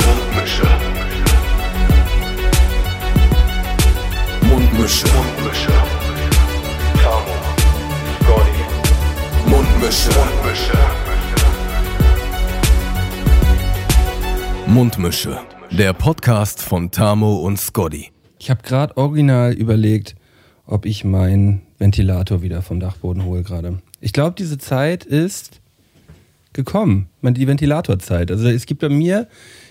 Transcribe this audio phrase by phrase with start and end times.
[0.00, 0.66] Mundmische.
[4.42, 5.06] Mundmische.
[5.06, 5.72] Mundmische.
[7.02, 7.34] Tamo.
[8.20, 8.60] Scotty.
[9.50, 10.10] Mundmische.
[10.18, 10.78] Mundmische.
[14.66, 15.38] Mundmische.
[15.70, 18.10] Der Podcast von Tamo und Scotty.
[18.38, 20.14] Ich habe gerade original überlegt,
[20.66, 23.78] ob ich meinen Ventilator wieder vom Dachboden hole gerade.
[24.00, 25.60] Ich glaube, diese Zeit ist
[26.52, 28.30] gekommen, die Ventilatorzeit.
[28.30, 29.28] Also es gibt bei mir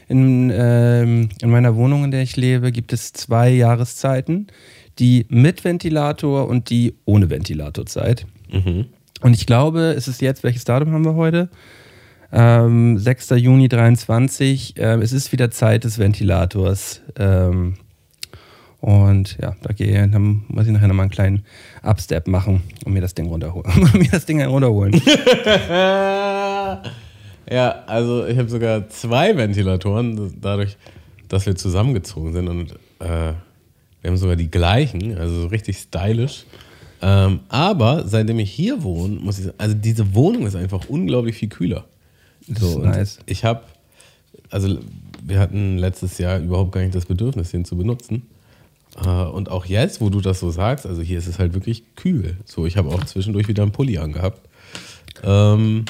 [0.07, 4.47] in, ähm, in meiner Wohnung, in der ich lebe, gibt es zwei Jahreszeiten,
[4.99, 8.25] die mit Ventilator und die ohne Ventilatorzeit.
[8.51, 8.85] Mhm.
[9.21, 11.49] Und ich glaube, es ist jetzt, welches Datum haben wir heute?
[12.31, 13.31] Ähm, 6.
[13.31, 14.75] Juni 23.
[14.77, 17.01] Ähm, es ist wieder Zeit des Ventilators.
[17.17, 17.75] Ähm,
[18.81, 21.45] und ja, da gehe, dann muss ich nachher nochmal einen kleinen
[21.81, 23.71] Upstep machen und mir das Ding runterholen.
[23.93, 25.01] mir das Ding runterholen.
[27.49, 30.77] ja, also ich habe sogar zwei Ventilatoren, dadurch,
[31.27, 33.33] dass wir zusammengezogen sind und äh,
[34.01, 36.45] wir haben sogar die gleichen, also so richtig stylisch.
[37.01, 41.35] Ähm, aber seitdem ich hier wohne, muss ich sagen, also diese Wohnung ist einfach unglaublich
[41.35, 41.85] viel kühler.
[42.47, 43.19] Das So, ist nice.
[43.25, 43.61] Ich habe,
[44.49, 44.77] also
[45.23, 48.23] wir hatten letztes Jahr überhaupt gar nicht das Bedürfnis, den zu benutzen.
[49.03, 51.83] Äh, Und auch jetzt, wo du das so sagst, also hier ist es halt wirklich
[51.95, 52.37] kühl.
[52.45, 54.41] So, ich habe auch zwischendurch wieder einen Pulli angehabt.
[55.23, 55.85] Ähm,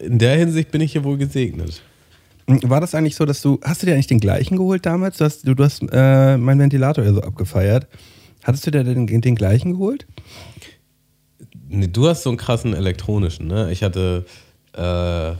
[0.00, 1.82] in der Hinsicht bin ich hier wohl gesegnet.
[2.46, 5.18] War das eigentlich so, dass du, hast du dir eigentlich den gleichen geholt damals?
[5.18, 7.86] Du hast, du, du hast äh, meinen Ventilator ja so abgefeiert.
[8.42, 10.06] Hattest du dir den, den gleichen geholt?
[11.68, 13.70] Nee, du hast so einen krassen elektronischen, ne?
[13.70, 14.26] Ich hatte,
[14.74, 15.32] äh,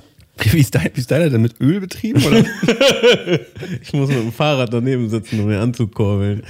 [0.51, 2.25] Wie ist, dein, wie ist deiner denn mit Öl betrieben?
[2.25, 2.39] Oder?
[3.83, 6.43] ich muss mit dem Fahrrad daneben sitzen, um mir anzukurbeln.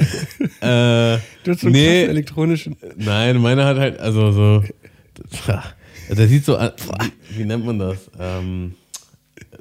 [0.61, 2.77] äh, Du hast so einen nee, krassen elektronischen.
[2.97, 4.65] Nein, meine hat halt, also so.
[6.17, 6.59] Der sieht so.
[6.59, 8.11] Wie, wie nennt man das?
[8.19, 8.75] Ähm,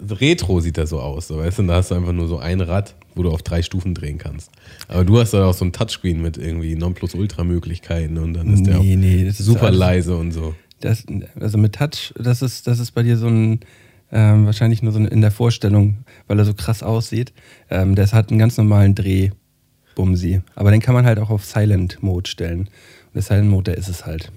[0.10, 1.62] Retro sieht das so aus, so, weißt du?
[1.64, 4.18] Und da hast du einfach nur so ein Rad, wo du auf drei Stufen drehen
[4.18, 4.52] kannst.
[4.88, 8.80] Aber du hast da auch so ein Touchscreen mit irgendwie Nonplusultra-Möglichkeiten und dann ist der
[8.80, 10.56] Nee, auch nee, super alles- leise und so.
[10.80, 11.06] Das,
[11.40, 13.60] also mit Touch, das ist, das ist bei dir so ein,
[14.12, 17.34] ähm, wahrscheinlich nur so in der Vorstellung, weil er so krass aussieht.
[17.70, 20.42] Ähm, das hat einen ganz normalen Drehbumsi.
[20.56, 22.62] Aber den kann man halt auch auf Silent Mode stellen.
[22.62, 22.70] Und
[23.16, 24.32] der Silent Mode, der ist es halt.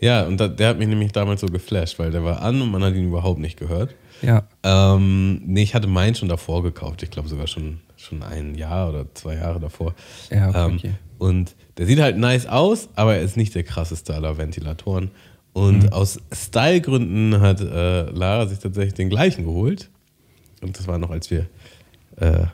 [0.00, 2.70] Ja, und da, der hat mich nämlich damals so geflasht, weil der war an und
[2.70, 3.94] man hat ihn überhaupt nicht gehört.
[4.22, 4.44] Ja.
[4.62, 7.02] Ähm, nee, ich hatte meinen schon davor gekauft.
[7.02, 9.94] Ich glaube sogar schon, schon ein Jahr oder zwei Jahre davor.
[10.30, 10.94] Ja, okay, ähm.
[11.18, 15.10] Und der sieht halt nice aus, aber er ist nicht der krasseste aller Ventilatoren.
[15.52, 15.88] Und Mhm.
[15.88, 19.90] aus Stylegründen hat äh, Lara sich tatsächlich den gleichen geholt.
[20.62, 21.46] Und das war noch, als wir
[22.20, 22.46] äh,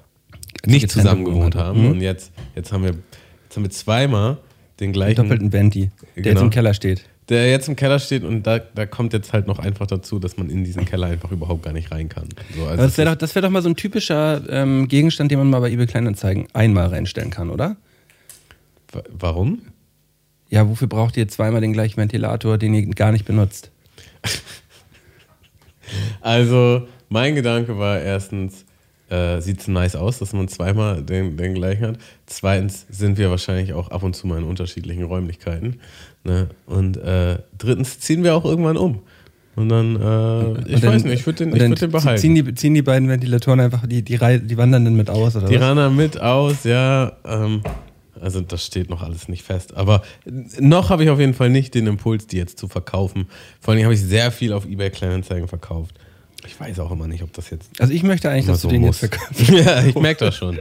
[0.67, 1.83] nicht zusammen gewohnt haben.
[1.85, 1.91] Mhm.
[1.93, 2.95] Und jetzt, jetzt, haben wir,
[3.45, 4.39] jetzt haben wir zweimal
[4.81, 5.17] den gleichen.
[5.23, 6.29] doppelten Venti, der Genau.
[6.37, 7.05] jetzt im Keller steht.
[7.31, 10.37] Der jetzt im Keller steht und da, da kommt jetzt halt noch einfach dazu, dass
[10.37, 12.29] man in diesen Keller einfach überhaupt gar nicht rein kann.
[12.55, 15.39] So, also das wäre doch, das wär doch mal so ein typischer ähm, Gegenstand, den
[15.39, 17.77] man mal bei eBay Kleinanzeigen einmal reinstellen kann, oder?
[18.93, 19.63] wa- warum?
[20.51, 23.71] Ja, wofür braucht ihr zweimal den gleichen Ventilator, den ihr gar nicht benutzt?
[26.21, 28.65] Also, mein Gedanke war erstens,
[29.11, 31.99] äh, sieht es nice aus, dass man zweimal den, den gleichen hat.
[32.27, 35.81] Zweitens sind wir wahrscheinlich auch ab und zu mal in unterschiedlichen Räumlichkeiten.
[36.25, 36.49] Ne?
[36.67, 39.01] Und äh, drittens ziehen wir auch irgendwann um.
[39.57, 39.99] Und dann, äh,
[40.69, 42.21] ich Und dann- weiß nicht, ich würde den, ich würd den behalten.
[42.21, 45.47] Ziehen die, ziehen die beiden Ventilatoren einfach, die, die, die wandern dann mit aus, oder
[45.49, 45.57] Die?
[45.57, 47.13] Rana mit aus, ja.
[47.25, 47.63] Ähm,
[48.21, 49.77] also das steht noch alles nicht fest.
[49.77, 50.03] Aber
[50.59, 53.27] noch habe ich auf jeden Fall nicht den Impuls, die jetzt zu verkaufen.
[53.61, 55.95] Vor allem habe ich sehr viel auf eBay Kleinanzeigen verkauft.
[56.47, 58.75] Ich weiß auch immer nicht, ob das jetzt Also ich möchte eigentlich, dass so du
[58.75, 59.01] den muss.
[59.03, 59.49] jetzt verkaufst.
[59.67, 60.59] ja, ich merke das schon.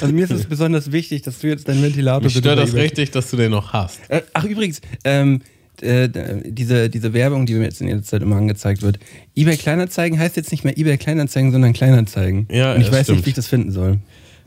[0.00, 2.74] Also mir ist es besonders wichtig, dass du jetzt deinen Ventilator Mich bitte stört das
[2.74, 4.00] richtig, dass du den noch hast.
[4.08, 5.40] Äh, Ach übrigens, ähm,
[5.80, 6.08] äh,
[6.44, 8.98] diese, diese Werbung, die mir jetzt in letzter Zeit immer angezeigt wird,
[9.34, 12.46] eBay Kleinanzeigen heißt jetzt nicht mehr eBay Kleinanzeigen, sondern Kleinanzeigen.
[12.50, 13.18] Ja, Und ich weiß stimmt.
[13.18, 13.98] nicht, wie ich das finden soll.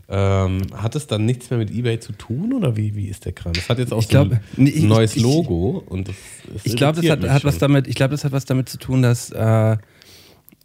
[0.07, 3.31] Ähm, hat es dann nichts mehr mit eBay zu tun oder wie, wie ist der
[3.31, 3.53] Kram?
[3.53, 6.15] Das hat jetzt auch Ich so glaub, ein ich- neues ich- Logo und das,
[6.53, 8.77] das Ich glaube, das hat, hat was damit, ich glaube, das hat was damit zu
[8.77, 9.77] tun, dass, äh,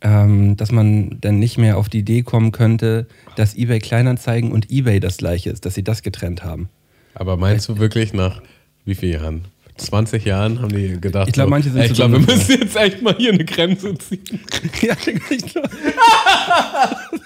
[0.02, 3.06] ähm, dass man dann nicht mehr auf die Idee kommen könnte,
[3.36, 6.68] dass eBay Kleinanzeigen und eBay das gleiche ist, dass sie das getrennt haben.
[7.14, 8.42] Aber meinst du wirklich nach
[8.84, 9.44] wie vielen Jahren?
[9.86, 12.76] 20 Jahren haben die gedacht, Ich glaub, so, manche sind ich glaube, wir müssen jetzt
[12.76, 14.40] echt mal hier eine Grenze ziehen.
[14.82, 14.94] ja,
[15.30, 15.70] ich glaub,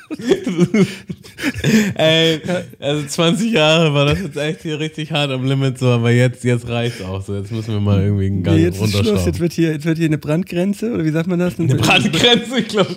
[1.95, 2.41] Ey,
[2.79, 6.45] also 20 Jahre war das jetzt echt hier richtig hart am Limit, so, aber jetzt,
[6.45, 7.35] jetzt reicht's auch so.
[7.35, 9.85] Jetzt müssen wir mal irgendwie einen Gang nee, jetzt ist Schluss, jetzt wird, hier, jetzt
[9.85, 11.59] wird hier eine Brandgrenze, oder wie sagt man das?
[11.59, 12.97] Eine Brandgrenze, ich glaube.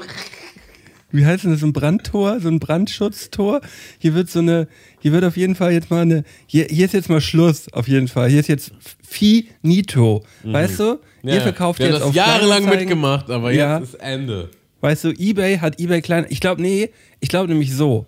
[1.17, 3.59] Wie heißt denn das, so ein Brandtor, so ein Brandschutztor.
[3.99, 4.67] Hier wird so eine,
[5.01, 7.87] hier wird auf jeden Fall jetzt mal eine, hier, hier ist jetzt mal Schluss, auf
[7.87, 8.29] jeden Fall.
[8.29, 8.71] Hier ist jetzt
[9.03, 10.99] finito, weißt du?
[11.23, 11.85] ihr verkauft Mhm.
[11.85, 13.79] jetzt haben auf das jahrelang mitgemacht, aber Ja.
[13.79, 14.49] jetzt ist Ende.
[14.79, 16.25] Weißt du, eBay hat eBay klein.
[16.29, 18.05] Ich glaube, nee, ich glaube nämlich so.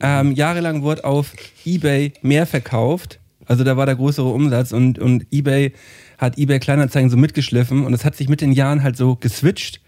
[0.00, 1.32] Ähm, jahrelang wurde auf
[1.66, 3.18] eBay mehr verkauft.
[3.44, 5.72] Also da war der größere Umsatz und, und eBay
[6.16, 9.80] hat eBay Kleinanzeigen so mitgeschliffen und es hat sich mit den Jahren halt so geswitcht.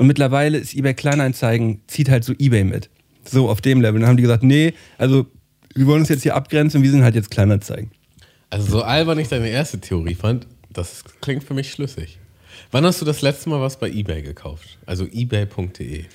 [0.00, 2.88] Und mittlerweile ist eBay Kleinanzeigen, zieht halt so eBay mit.
[3.22, 4.00] So auf dem Level.
[4.00, 5.26] Dann haben die gesagt, nee, also
[5.74, 7.90] wir wollen uns jetzt hier abgrenzen wir sind halt jetzt Kleinanzeigen.
[8.48, 12.18] Also so albern ich deine erste Theorie fand, das klingt für mich schlüssig.
[12.70, 14.78] Wann hast du das letzte Mal was bei eBay gekauft?
[14.86, 16.06] Also ebay.de.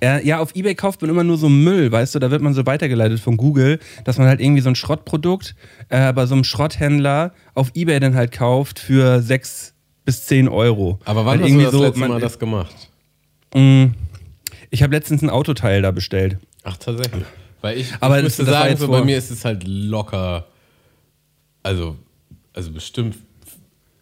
[0.00, 2.52] Äh, ja, auf Ebay kauft man immer nur so Müll, weißt du, da wird man
[2.52, 5.54] so weitergeleitet von Google, dass man halt irgendwie so ein Schrottprodukt
[5.88, 9.73] äh, bei so einem Schrotthändler auf Ebay dann halt kauft für 6
[10.04, 10.98] bis 10 Euro.
[11.04, 12.74] Aber wann Weil hast du irgendwie das so, letzte man- Mal das gemacht?
[13.54, 13.86] Mm,
[14.70, 16.38] ich habe letztens ein Autoteil da bestellt.
[16.64, 17.24] Ach, tatsächlich.
[17.60, 20.46] Weil ich, Aber ich müsste sagen, so bei mir ist es halt locker,
[21.62, 21.96] also,
[22.52, 23.16] also bestimmt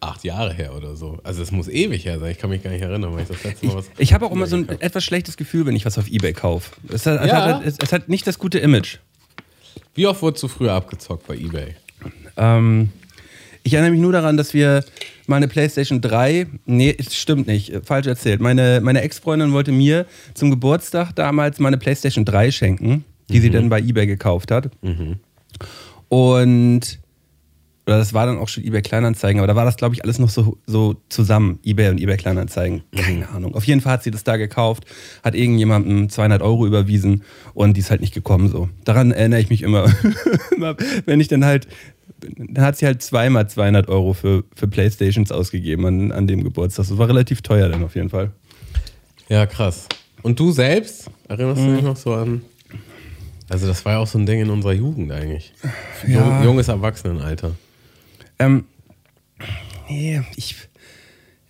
[0.01, 1.19] acht Jahre her oder so.
[1.23, 2.31] Also es muss ewig her sein.
[2.31, 3.85] Ich kann mich gar nicht erinnern, weil ich das letzte Mal was.
[3.97, 4.81] Ich habe auch immer so ein gekauft.
[4.83, 6.71] etwas schlechtes Gefühl, wenn ich was auf Ebay kaufe.
[6.89, 7.61] Es hat, Ja.
[7.63, 8.97] es, es hat nicht das gute Image.
[9.95, 11.75] Wie oft wurdest du früher abgezockt bei eBay?
[12.35, 12.89] Ähm,
[13.63, 14.83] ich erinnere mich nur daran, dass wir
[15.27, 18.41] meine PlayStation 3, nee, stimmt nicht, äh, falsch erzählt.
[18.41, 23.69] Meine, meine Ex-Freundin wollte mir zum Geburtstag damals meine PlayStation 3 schenken, die sie dann
[23.69, 24.69] bei eBay gekauft hat.
[26.09, 26.99] Und
[27.85, 30.17] oder das war dann auch schon eBay Kleinanzeigen, aber da war das, glaube ich, alles
[30.17, 32.83] noch so, so zusammen, eBay und eBay Kleinanzeigen.
[32.95, 33.55] Keine Ahnung.
[33.55, 34.85] Auf jeden Fall hat sie das da gekauft,
[35.21, 37.23] hat irgendjemandem 200 Euro überwiesen
[37.53, 38.69] und die ist halt nicht gekommen so.
[38.85, 39.63] Daran erinnere ich mich.
[39.63, 39.85] Immer,
[41.05, 41.67] Wenn ich dann halt,
[42.19, 46.87] dann hat sie halt zweimal 200 Euro für, für Playstations ausgegeben an, an dem Geburtstag.
[46.87, 48.31] Das war relativ teuer dann auf jeden Fall.
[49.29, 49.87] Ja, krass.
[50.21, 51.09] Und du selbst?
[51.27, 51.67] Erinnerst Mhm.
[51.67, 52.41] du dich noch so an?
[53.49, 55.53] Also das war ja auch so ein Ding in unserer Jugend eigentlich.
[56.07, 56.37] Ja.
[56.37, 57.51] Jung, junges Erwachsenenalter.
[58.39, 58.65] Ähm,
[59.89, 60.55] nee, ich,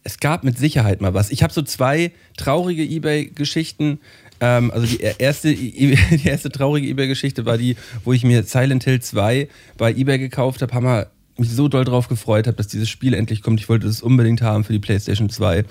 [0.03, 1.29] es gab mit Sicherheit mal was.
[1.31, 3.99] Ich habe so zwei traurige Ebay-Geschichten.
[4.39, 9.01] Ähm, also die erste, die erste traurige Ebay-Geschichte war die, wo ich mir Silent Hill
[9.01, 9.47] 2
[9.77, 11.05] bei Ebay gekauft habe, haben
[11.37, 13.59] mich so doll drauf gefreut habe, dass dieses Spiel endlich kommt.
[13.59, 15.65] Ich wollte es unbedingt haben für die PlayStation 2.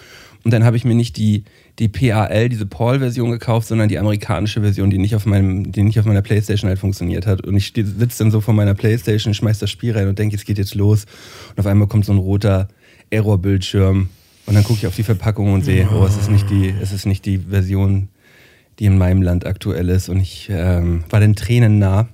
[0.44, 1.44] Und dann habe ich mir nicht die,
[1.78, 6.00] die PAL, diese PAL-Version gekauft, sondern die amerikanische Version, die nicht auf, meinem, die nicht
[6.00, 7.46] auf meiner PlayStation halt funktioniert hat.
[7.46, 10.44] Und ich sitze dann so vor meiner PlayStation, schmeiß das Spiel rein und denke, es
[10.44, 11.06] geht jetzt los.
[11.50, 12.68] Und auf einmal kommt so ein roter
[13.10, 14.08] Error-Bildschirm.
[14.46, 16.90] Und dann gucke ich auf die Verpackung und sehe, oh, es ist nicht die, es
[16.90, 18.08] ist nicht die Version,
[18.82, 20.08] die in meinem Land aktuell ist.
[20.08, 22.08] Und ich ähm, war den Tränen nah.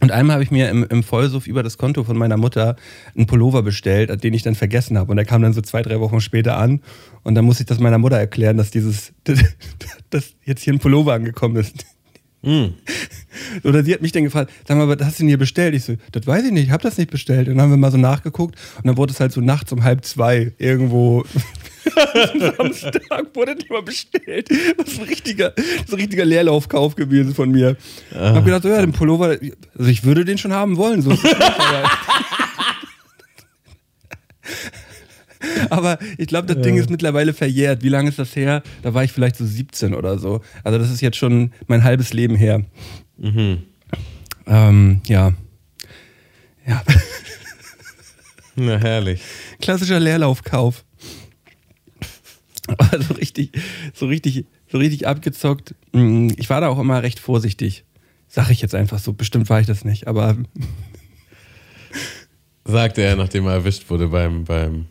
[0.00, 2.76] Und einmal habe ich mir im, im Vollsuff über das Konto von meiner Mutter
[3.16, 5.10] einen Pullover bestellt, den ich dann vergessen habe.
[5.10, 6.80] Und der kam dann so zwei, drei Wochen später an.
[7.24, 9.12] Und dann musste ich das meiner Mutter erklären, dass dieses,
[10.10, 11.84] dass jetzt hier ein Pullover angekommen ist.
[13.64, 15.74] Oder sie hat mich dann gefragt, sag mal, was hast du denn hier bestellt?
[15.74, 17.48] Ich so, das weiß ich nicht, ich habe das nicht bestellt.
[17.48, 19.82] Und dann haben wir mal so nachgeguckt und dann wurde es halt so nachts um
[19.82, 21.24] halb zwei irgendwo
[22.56, 24.48] Samstag wurde die mal bestellt.
[24.78, 27.76] Das ist ein richtiger, ist ein richtiger Leerlaufkauf gewesen von mir.
[28.10, 29.36] Ich habe gedacht, so, ja, den Pullover,
[29.78, 31.02] also ich würde den schon haben wollen.
[31.02, 31.24] So nicht,
[35.70, 37.82] aber, ich glaube, das Ding ist mittlerweile verjährt.
[37.82, 38.62] Wie lange ist das her?
[38.82, 40.40] Da war ich vielleicht so 17 oder so.
[40.64, 42.62] Also das ist jetzt schon mein halbes Leben her.
[44.46, 45.32] Ähm, ja.
[46.66, 46.82] Ja,
[48.56, 49.22] Na, herrlich.
[49.60, 50.84] klassischer Leerlaufkauf.
[52.92, 53.52] Also richtig,
[53.94, 55.74] so richtig, so richtig abgezockt.
[55.92, 57.84] Mm, Ich war da auch immer recht vorsichtig.
[58.28, 59.12] Sag ich jetzt einfach so.
[59.12, 60.36] Bestimmt war ich das nicht, aber
[62.64, 64.86] Sagte er, nachdem er erwischt wurde beim, beim,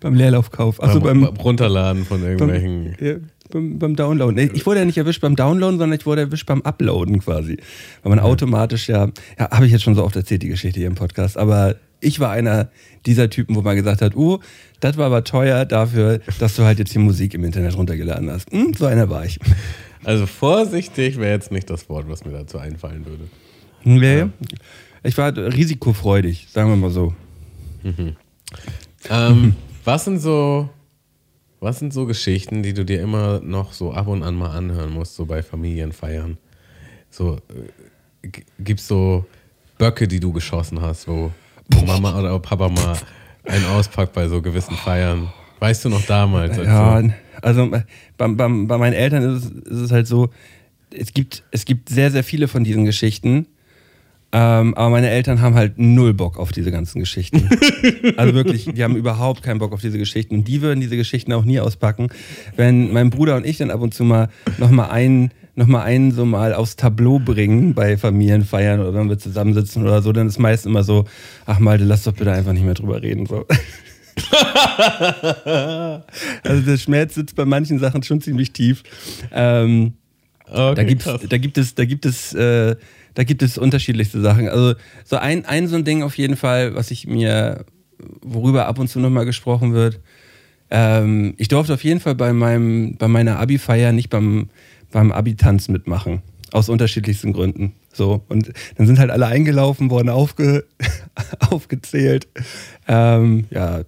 [0.00, 0.82] beim Leerlaufkauf.
[0.82, 2.96] Also beim, beim, Runterladen von beim, irgendwelchen.
[3.00, 3.14] ja,
[3.50, 4.50] beim, beim Downloaden.
[4.54, 7.58] Ich wurde ja nicht erwischt beim Downloaden, sondern ich wurde erwischt beim Uploaden quasi.
[8.02, 9.08] Weil man automatisch ja,
[9.38, 12.20] ja habe ich jetzt schon so oft erzählt, die Geschichte hier im Podcast, aber ich
[12.20, 12.70] war einer
[13.06, 14.38] dieser Typen, wo man gesagt hat, uh,
[14.80, 18.50] das war aber teuer dafür, dass du halt jetzt die Musik im Internet runtergeladen hast.
[18.50, 19.38] Hm, so einer war ich.
[20.04, 23.28] Also vorsichtig wäre jetzt nicht das Wort, was mir dazu einfallen würde.
[23.84, 24.26] Nee.
[25.04, 27.14] Ich war risikofreudig, sagen wir mal so.
[29.08, 30.68] Ähm, was sind so,
[31.60, 34.92] was sind so Geschichten, die du dir immer noch so ab und an mal anhören
[34.92, 36.38] musst, so bei Familienfeiern?
[37.10, 37.38] So,
[38.22, 38.28] äh,
[38.58, 39.24] gibt's so
[39.78, 41.32] Böcke, die du geschossen hast, wo,
[41.70, 42.96] wo Mama oder Papa mal
[43.46, 45.32] einen auspackt bei so gewissen Feiern?
[45.60, 46.58] Weißt du noch damals?
[46.58, 47.02] als Ja,
[47.40, 47.82] also äh,
[48.16, 50.30] bei, bei, bei meinen Eltern ist es, ist es halt so,
[50.94, 53.46] es gibt, es gibt sehr, sehr viele von diesen Geschichten.
[54.34, 57.50] Ähm, aber meine Eltern haben halt null Bock auf diese ganzen Geschichten.
[58.16, 60.36] also wirklich, die haben überhaupt keinen Bock auf diese Geschichten.
[60.36, 62.08] Und die würden diese Geschichten auch nie auspacken.
[62.56, 66.12] Wenn mein Bruder und ich dann ab und zu mal nochmal einen, noch mal einen
[66.12, 70.38] so mal aufs Tableau bringen bei Familienfeiern oder wenn wir zusammensitzen oder so, dann ist
[70.38, 71.04] meist immer so,
[71.44, 73.26] ach Malte, lass doch bitte einfach nicht mehr drüber reden.
[73.26, 73.46] So.
[76.44, 78.82] also der Schmerz sitzt bei manchen Sachen schon ziemlich tief.
[79.30, 79.94] Ähm,
[80.52, 82.76] Okay, da, gibt's, da gibt es, da gibt es, äh,
[83.14, 84.48] da gibt es unterschiedlichste Sachen.
[84.48, 87.64] Also so ein, ein so ein Ding auf jeden Fall, was ich mir,
[88.20, 90.00] worüber ab und zu nochmal gesprochen wird.
[90.70, 94.48] Ähm, ich durfte auf jeden Fall bei meinem, bei meiner Abi-Feier nicht beim,
[94.92, 96.22] beim Abi-Tanz mitmachen.
[96.52, 97.72] Aus unterschiedlichsten Gründen.
[97.92, 98.22] So.
[98.28, 100.64] Und dann sind halt alle eingelaufen worden, aufge,
[101.50, 102.28] aufgezählt.
[102.86, 103.80] Ähm, ja,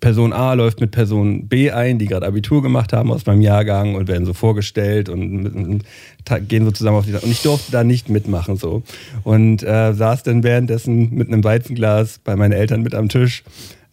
[0.00, 3.94] Person A läuft mit Person B ein, die gerade Abitur gemacht haben aus meinem Jahrgang
[3.94, 5.84] und werden so vorgestellt und, und
[6.24, 8.82] ta- gehen so zusammen auf die Und ich durfte da nicht mitmachen so.
[9.22, 13.44] Und äh, saß dann währenddessen mit einem Weizenglas bei meinen Eltern mit am Tisch.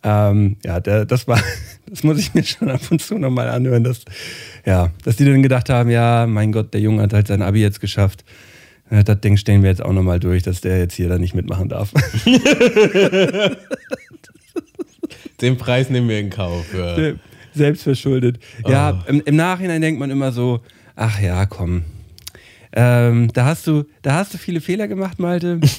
[0.04, 1.40] Ähm, ja, der, das war,
[1.90, 4.02] das muss ich mir schon ab und zu nochmal anhören, dass,
[4.66, 7.62] ja, dass die dann gedacht haben, ja, mein Gott, der Junge hat halt sein Abi
[7.62, 8.24] jetzt geschafft.
[8.90, 11.70] Das Ding stellen wir jetzt auch nochmal durch, dass der jetzt hier da nicht mitmachen
[11.70, 11.94] darf.
[15.42, 16.66] Den Preis nehmen wir in Kauf.
[16.74, 16.96] Ja.
[16.96, 17.20] Se-
[17.54, 18.40] Selbstverschuldet.
[18.68, 20.62] Ja, im, im Nachhinein denkt man immer so,
[20.96, 21.84] ach ja, komm.
[22.74, 25.60] Ähm, da, hast du, da hast du viele Fehler gemacht, Malte.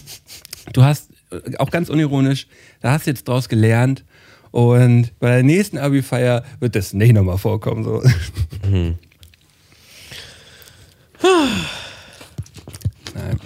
[0.72, 2.46] Du hast, äh, auch ganz unironisch,
[2.80, 4.04] da hast du jetzt draus gelernt.
[4.52, 7.82] Und bei der nächsten Abi-Feier wird das nicht nochmal vorkommen.
[7.84, 8.02] So.
[13.14, 13.40] Nein.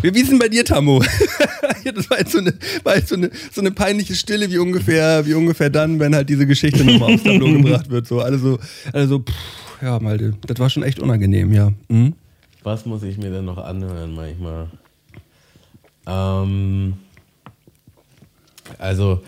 [0.00, 1.04] Wie wie ist denn bei dir, Tammo?
[1.94, 5.26] Das war jetzt so eine, war jetzt so eine, so eine peinliche Stille, wie ungefähr,
[5.26, 8.06] wie ungefähr dann, wenn halt diese Geschichte nochmal aufs Tableau gebracht wird.
[8.06, 8.58] So, alle so,
[8.92, 9.34] alle so pff,
[9.82, 11.72] ja, Malte, das war schon echt unangenehm, ja.
[11.88, 12.14] Mhm.
[12.62, 14.70] Was muss ich mir denn noch anhören manchmal?
[16.06, 16.94] Ähm,
[18.78, 19.22] also,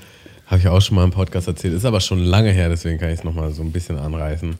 [0.54, 3.11] habe ich auch schon mal im Podcast erzählt, ist aber schon lange her, deswegen kann
[3.11, 4.54] ich es nochmal so ein bisschen anreißen.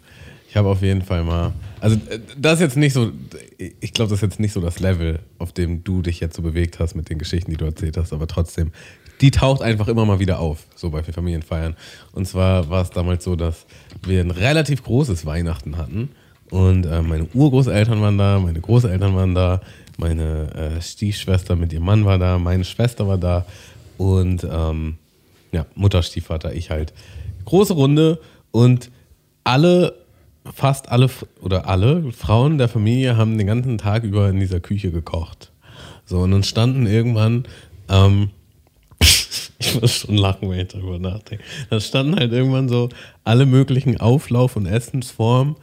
[0.49, 3.13] Ich habe auf jeden Fall mal, also äh, das ist jetzt nicht so,
[3.59, 6.43] ich glaube, das ist jetzt nicht so das Level, auf dem du dich jetzt so
[6.43, 8.73] bewegt hast mit den Geschichten, die du erzählt hast, aber trotzdem,
[9.21, 11.77] die taucht einfach immer mal wieder auf, so bei Familienfeiern.
[12.11, 13.65] Und zwar war es damals so, dass
[14.05, 16.09] wir ein relativ großes Weihnachten hatten
[16.51, 19.61] und äh, meine Urgroßeltern waren da, meine Großeltern waren da,
[19.97, 23.47] meine äh, Stiefschwester mit ihrem Mann war da, meine Schwester war da
[23.97, 24.99] und ähm,
[25.55, 26.93] ja, Mutter, Stiefvater, ich halt.
[27.45, 28.21] Große Runde
[28.51, 28.91] und
[29.45, 29.95] alle,
[30.53, 31.09] fast alle
[31.41, 35.53] oder alle Frauen der Familie haben den ganzen Tag über in dieser Küche gekocht.
[36.05, 37.45] So, und dann standen irgendwann,
[37.89, 38.31] ähm,
[39.59, 41.45] ich muss schon lachen, wenn ich darüber nachdenke.
[41.71, 42.89] Da standen halt irgendwann so
[43.25, 45.57] alle möglichen Auflauf- und Essensformen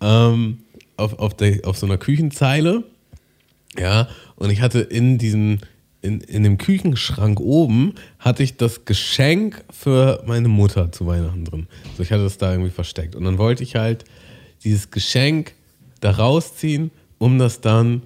[0.00, 0.58] ähm,
[0.96, 2.84] auf, auf, der, auf so einer Küchenzeile.
[3.78, 5.58] Ja, und ich hatte in diesem,
[6.02, 11.66] in, in dem Küchenschrank oben, hatte ich das Geschenk für meine Mutter zu Weihnachten drin.
[11.96, 13.14] So, ich hatte das da irgendwie versteckt.
[13.14, 14.04] Und dann wollte ich halt
[14.64, 15.54] dieses Geschenk
[16.00, 18.02] da rausziehen, um das dann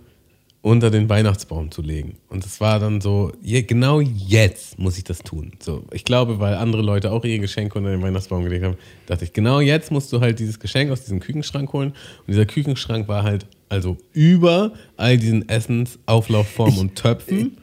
[0.61, 2.17] unter den Weihnachtsbaum zu legen.
[2.29, 5.53] Und es war dann so, je, genau jetzt muss ich das tun.
[5.61, 8.77] So, ich glaube, weil andere Leute auch ihr Geschenk unter den Weihnachtsbaum gelegt haben,
[9.07, 11.91] dachte ich, genau jetzt musst du halt dieses Geschenk aus diesem Küchenschrank holen.
[11.91, 17.59] Und dieser Küchenschrank war halt also über all diesen Essensauflaufformen und Töpfen.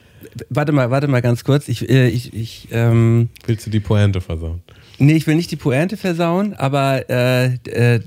[0.50, 1.68] Warte mal, warte mal ganz kurz.
[1.68, 4.62] Ich, äh, ich, ich, ähm, Willst du die Pointe versauen?
[5.00, 8.00] nee, ich will nicht die Pointe versauen, aber äh, äh,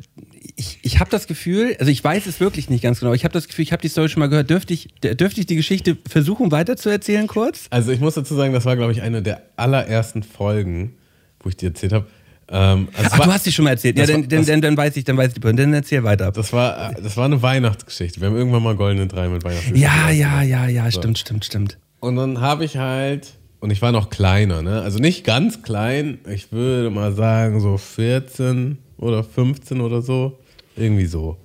[0.56, 3.32] ich, ich habe das Gefühl, also ich weiß es wirklich nicht ganz genau, ich habe
[3.32, 4.48] das Gefühl, ich habe die Story schon mal gehört.
[4.48, 7.66] Dürfte ich, dürfte ich die Geschichte versuchen weiterzuerzählen kurz?
[7.70, 10.94] Also ich muss dazu sagen, das war, glaube ich, eine der allerersten Folgen,
[11.40, 12.06] wo ich dir erzählt habe.
[12.48, 13.98] Ähm, also Ach, war- du hast die schon mal erzählt.
[13.98, 15.40] Ja, dann, war- dann, dann, dann weiß ich, dann weiß ich.
[15.40, 16.30] Dann erzähl weiter.
[16.30, 18.20] Das war, äh, das war eine Weihnachtsgeschichte.
[18.20, 19.80] Wir haben irgendwann mal Goldene Drei mit Weihnachtsgeschichte.
[19.80, 21.76] Ja, ja, ja, ja, stimmt, stimmt, stimmt.
[22.06, 24.80] Und dann habe ich halt, und ich war noch kleiner, ne?
[24.80, 30.38] Also nicht ganz klein, ich würde mal sagen so 14 oder 15 oder so.
[30.76, 31.36] Irgendwie so.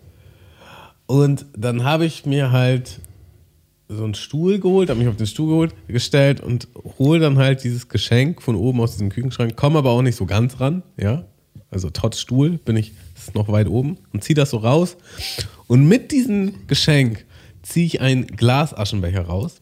[1.08, 3.00] Und dann habe ich mir halt
[3.90, 6.68] so einen Stuhl geholt, habe mich auf den Stuhl geholt, gestellt und
[7.00, 10.28] hole dann halt dieses Geschenk von oben aus diesem Küchenschrank, komme aber auch nicht so
[10.28, 11.26] ganz ran, ja.
[11.72, 14.96] Also trotz Stuhl bin ich ist noch weit oben und ziehe das so raus.
[15.66, 17.26] Und mit diesem Geschenk
[17.64, 19.61] ziehe ich einen Glasaschenbecher raus.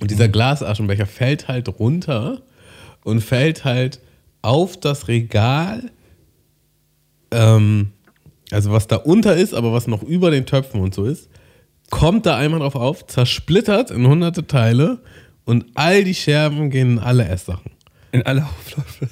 [0.00, 2.42] Und dieser Glasaschenbecher fällt halt runter
[3.04, 4.00] und fällt halt
[4.42, 5.90] auf das Regal,
[7.30, 7.92] ähm,
[8.50, 11.28] also was da unter ist, aber was noch über den Töpfen und so ist,
[11.90, 15.00] kommt da einmal drauf auf, zersplittert in hunderte Teile
[15.44, 17.70] und all die Scherben gehen in alle Esssachen.
[18.12, 19.08] In alle Aufläufe.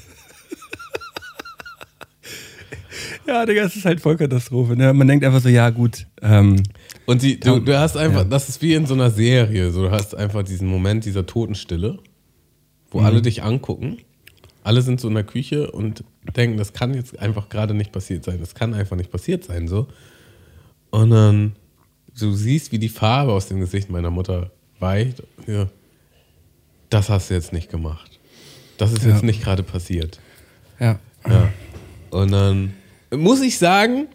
[3.27, 4.77] ja, Digga, es ist halt Vollkatastrophe.
[4.77, 4.93] Ne?
[4.93, 6.07] Man denkt einfach so, ja, gut.
[6.23, 6.63] Ähm,
[7.07, 8.25] Und die, du, du hast einfach, Ja.
[8.25, 11.99] das ist wie in so einer Serie, so, du hast einfach diesen Moment dieser Totenstille,
[12.91, 13.07] wo Mhm.
[13.07, 13.99] alle dich angucken.
[14.63, 16.05] Alle sind so in der Küche und
[16.37, 18.39] denken, das kann jetzt einfach gerade nicht passiert sein.
[18.41, 19.89] Das kann einfach nicht passiert sein, so.
[20.91, 21.53] Und dann,
[22.19, 25.23] du siehst, wie die Farbe aus dem Gesicht meiner Mutter weicht.
[25.47, 25.69] Ja,
[26.89, 28.19] das hast du jetzt nicht gemacht.
[28.79, 29.11] Das ist Ja.
[29.11, 30.19] jetzt nicht gerade passiert.
[30.81, 30.99] Ja.
[31.29, 31.49] Ja.
[32.11, 32.73] Und dann
[33.17, 34.07] muss ich sagen,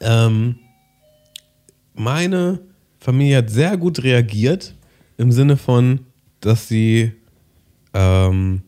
[0.00, 0.56] ähm,
[1.94, 2.60] meine
[2.98, 4.74] Familie hat sehr gut reagiert
[5.16, 6.00] im Sinne von,
[6.40, 7.12] dass sie,
[7.94, 8.62] ähm,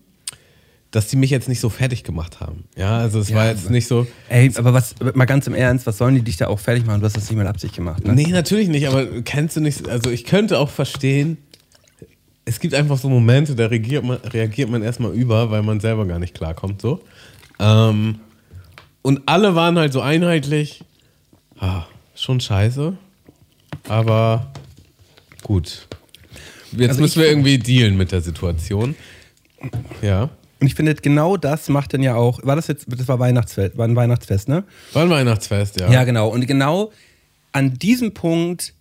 [0.90, 2.64] dass sie mich jetzt nicht so fertig gemacht haben.
[2.76, 4.06] Ja, also es Ja, war jetzt aber- nicht so.
[4.28, 7.00] Ey, aber was, mal ganz im Ernst, was sollen die dich da auch fertig machen?
[7.00, 8.14] Du hast das nicht mit Absicht gemacht, ne?
[8.14, 11.36] Nee, natürlich nicht, aber kennst du nicht, also ich könnte auch verstehen,
[12.46, 16.06] es gibt einfach so Momente, da reagiert man, reagiert man erstmal über, weil man selber
[16.06, 17.00] gar nicht klarkommt, so.
[17.58, 18.20] Ähm,
[19.08, 20.84] und alle waren halt so einheitlich,
[21.58, 21.84] ah,
[22.14, 22.92] schon scheiße,
[23.88, 24.52] aber
[25.42, 25.88] gut.
[26.72, 28.96] Jetzt Also müssen wir irgendwie dealen mit der Situation.
[30.02, 30.24] Ja.
[30.60, 33.78] Und ich finde, genau das macht dann ja auch, war das jetzt, das war Weihnachtsfest,
[33.78, 34.64] war ein Weihnachtsfest, ne?
[34.92, 35.90] War ein Weihnachtsfest, ja.
[35.90, 36.28] Ja, genau.
[36.28, 36.92] Und genau
[37.52, 38.74] an diesem Punkt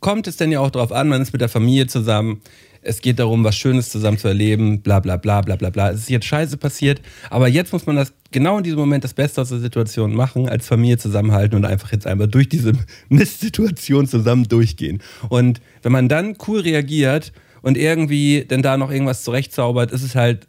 [0.00, 2.42] kommt es dann ja auch drauf an, man ist mit der Familie zusammen.
[2.84, 5.90] Es geht darum, was Schönes zusammen zu erleben, bla bla bla bla bla bla.
[5.90, 7.00] Es ist jetzt scheiße passiert,
[7.30, 10.48] aber jetzt muss man das genau in diesem Moment das Beste aus der Situation machen,
[10.48, 12.72] als Familie zusammenhalten und einfach jetzt einmal durch diese
[13.08, 15.02] Mistsituation zusammen durchgehen.
[15.28, 20.14] Und wenn man dann cool reagiert und irgendwie dann da noch irgendwas zurechtzaubert, ist es
[20.14, 20.46] halt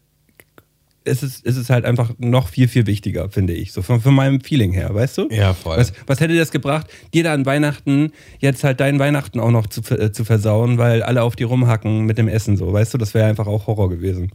[1.06, 3.72] ist es, ist es halt einfach noch viel, viel wichtiger, finde ich.
[3.72, 5.30] So von, von meinem Feeling her, weißt du?
[5.30, 5.78] Ja, voll.
[5.78, 9.68] Was, was hätte das gebracht, dir da an Weihnachten jetzt halt deinen Weihnachten auch noch
[9.68, 12.98] zu, äh, zu versauen, weil alle auf die rumhacken mit dem Essen so, weißt du?
[12.98, 14.32] Das wäre einfach auch Horror gewesen.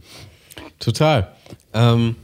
[0.79, 1.31] Total.
[1.73, 2.15] Ähm,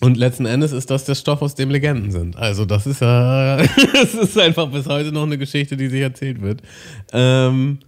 [0.00, 2.36] und letzten Endes ist das der Stoff, aus dem Legenden sind.
[2.36, 3.58] Also das ist ja,
[4.02, 6.62] es ist einfach bis heute noch eine Geschichte, die sich erzählt wird.
[7.12, 7.78] Ähm,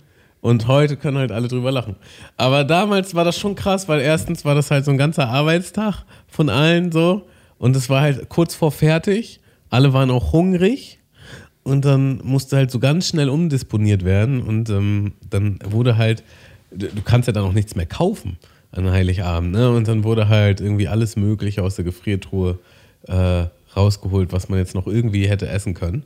[0.40, 1.96] und heute können halt alle drüber lachen.
[2.36, 6.04] Aber damals war das schon krass, weil erstens war das halt so ein ganzer Arbeitstag
[6.28, 7.26] von allen so.
[7.58, 9.40] Und es war halt kurz vor fertig.
[9.68, 11.00] Alle waren auch hungrig.
[11.64, 14.40] Und dann musste halt so ganz schnell umdisponiert werden.
[14.40, 16.22] Und ähm, dann wurde halt,
[16.70, 18.38] du kannst ja dann auch nichts mehr kaufen
[18.70, 19.52] an Heiligabend.
[19.52, 19.70] Ne?
[19.70, 22.58] Und dann wurde halt irgendwie alles Mögliche aus der Gefriertruhe
[23.08, 26.04] äh, rausgeholt, was man jetzt noch irgendwie hätte essen können.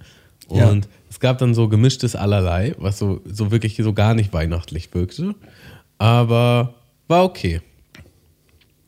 [0.57, 0.69] Ja.
[0.69, 4.93] Und es gab dann so gemischtes Allerlei, was so, so wirklich so gar nicht weihnachtlich
[4.95, 5.35] wirkte.
[5.99, 6.75] Aber
[7.09, 7.61] war okay.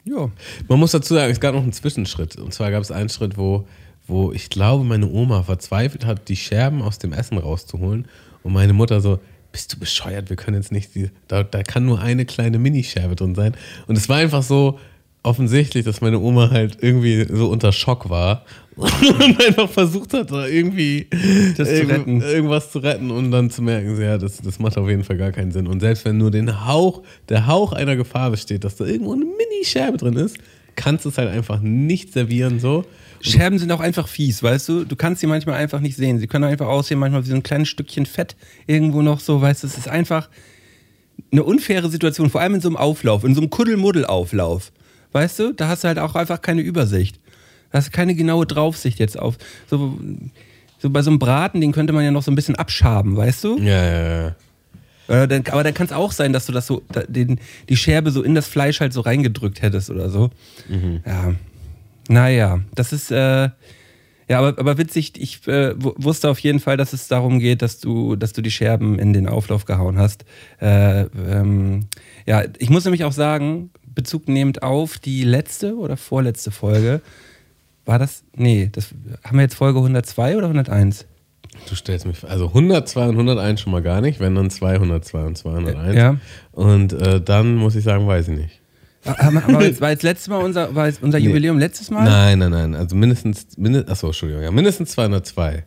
[0.04, 0.30] Ja.
[0.68, 2.36] Man muss dazu sagen, es gab noch einen Zwischenschritt.
[2.36, 3.66] Und zwar gab es einen Schritt, wo,
[4.06, 8.06] wo ich glaube, meine Oma verzweifelt hat, die Scherben aus dem Essen rauszuholen.
[8.42, 9.20] Und meine Mutter so,
[9.52, 13.14] bist du bescheuert, wir können jetzt nicht, die, da, da kann nur eine kleine Minischerbe
[13.14, 13.54] drin sein.
[13.86, 14.80] Und es war einfach so
[15.22, 18.44] offensichtlich, dass meine Oma halt irgendwie so unter Schock war
[18.76, 21.06] und einfach versucht hat, da irgendwie
[21.56, 22.20] Das zu retten.
[22.22, 25.32] irgendwas zu retten und dann zu merken, ja, das, das macht auf jeden Fall gar
[25.32, 25.66] keinen Sinn.
[25.66, 29.24] Und selbst wenn nur den Hauch, der Hauch einer Gefahr besteht, dass da irgendwo eine
[29.24, 30.36] Mini-Scherbe drin ist,
[30.76, 32.84] kannst du es halt einfach nicht servieren so.
[33.20, 34.84] Scherben sind auch einfach fies, weißt du?
[34.84, 36.18] Du kannst sie manchmal einfach nicht sehen.
[36.18, 39.62] Sie können einfach aussehen, manchmal wie so ein kleines Stückchen Fett irgendwo noch so, weißt
[39.62, 39.66] du?
[39.68, 40.28] Es ist einfach
[41.30, 44.72] eine unfaire Situation, vor allem in so einem Auflauf, in so einem Kuddelmuddel-Auflauf.
[45.12, 45.52] Weißt du?
[45.54, 47.20] Da hast du halt auch einfach keine Übersicht.
[47.74, 49.34] Da hast du keine genaue Draufsicht jetzt auf.
[49.68, 49.98] So,
[50.78, 53.42] so bei so einem Braten, den könnte man ja noch so ein bisschen abschaben, weißt
[53.42, 53.58] du?
[53.58, 54.26] Ja, ja,
[55.08, 55.22] ja.
[55.22, 58.12] Äh, dann, aber dann kann es auch sein, dass du das so, den, die Scherbe
[58.12, 60.30] so in das Fleisch halt so reingedrückt hättest oder so.
[61.04, 61.34] Ja.
[62.08, 63.48] Naja, das ist, äh,
[64.28, 67.60] ja, aber, aber witzig, ich äh, wu- wusste auf jeden Fall, dass es darum geht,
[67.60, 70.24] dass du, dass du die Scherben in den Auflauf gehauen hast.
[70.60, 71.86] Äh, ähm,
[72.24, 77.00] ja, ich muss nämlich auch sagen, Bezug nehmend auf die letzte oder vorletzte Folge,
[77.84, 78.90] war das, nee, das
[79.24, 81.06] haben wir jetzt Folge 102 oder 101?
[81.68, 85.38] Du stellst mich, also 102 und 101 schon mal gar nicht, wenn dann 202 und
[85.38, 85.96] 201.
[85.96, 86.16] Ja.
[86.52, 88.60] Und äh, dann muss ich sagen, weiß ich nicht.
[89.06, 92.04] Haben wir- Aber jetzt, war jetzt letztes Mal unser, war jetzt unser Jubiläum letztes Mal?
[92.04, 95.64] Nein, nein, nein, also mindestens, mindest, achso, Entschuldigung, ja, mindestens 202.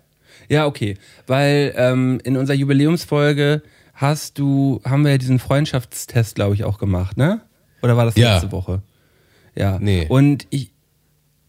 [0.50, 0.98] Ja, okay.
[1.26, 3.62] Weil ähm, in unserer Jubiläumsfolge
[3.94, 7.42] hast du, haben wir ja diesen Freundschaftstest, glaube ich, auch gemacht, ne?
[7.82, 8.34] Oder war das Ja.
[8.36, 8.82] letzte Woche?
[9.56, 9.78] Ja.
[9.80, 10.06] Nee.
[10.10, 10.72] Und ich,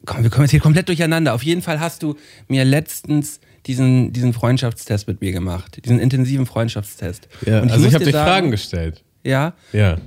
[0.06, 1.34] komm, wir kommen jetzt hier komplett durcheinander.
[1.34, 2.16] Auf jeden Fall hast du
[2.48, 5.84] mir letztens diesen, diesen Freundschaftstest mit mir gemacht.
[5.84, 7.28] Diesen intensiven Freundschaftstest.
[7.44, 9.04] Ja, Und also muss ich habe dir sagen- Fragen gestellt.
[9.24, 9.54] Ja.
[9.72, 9.98] Ja.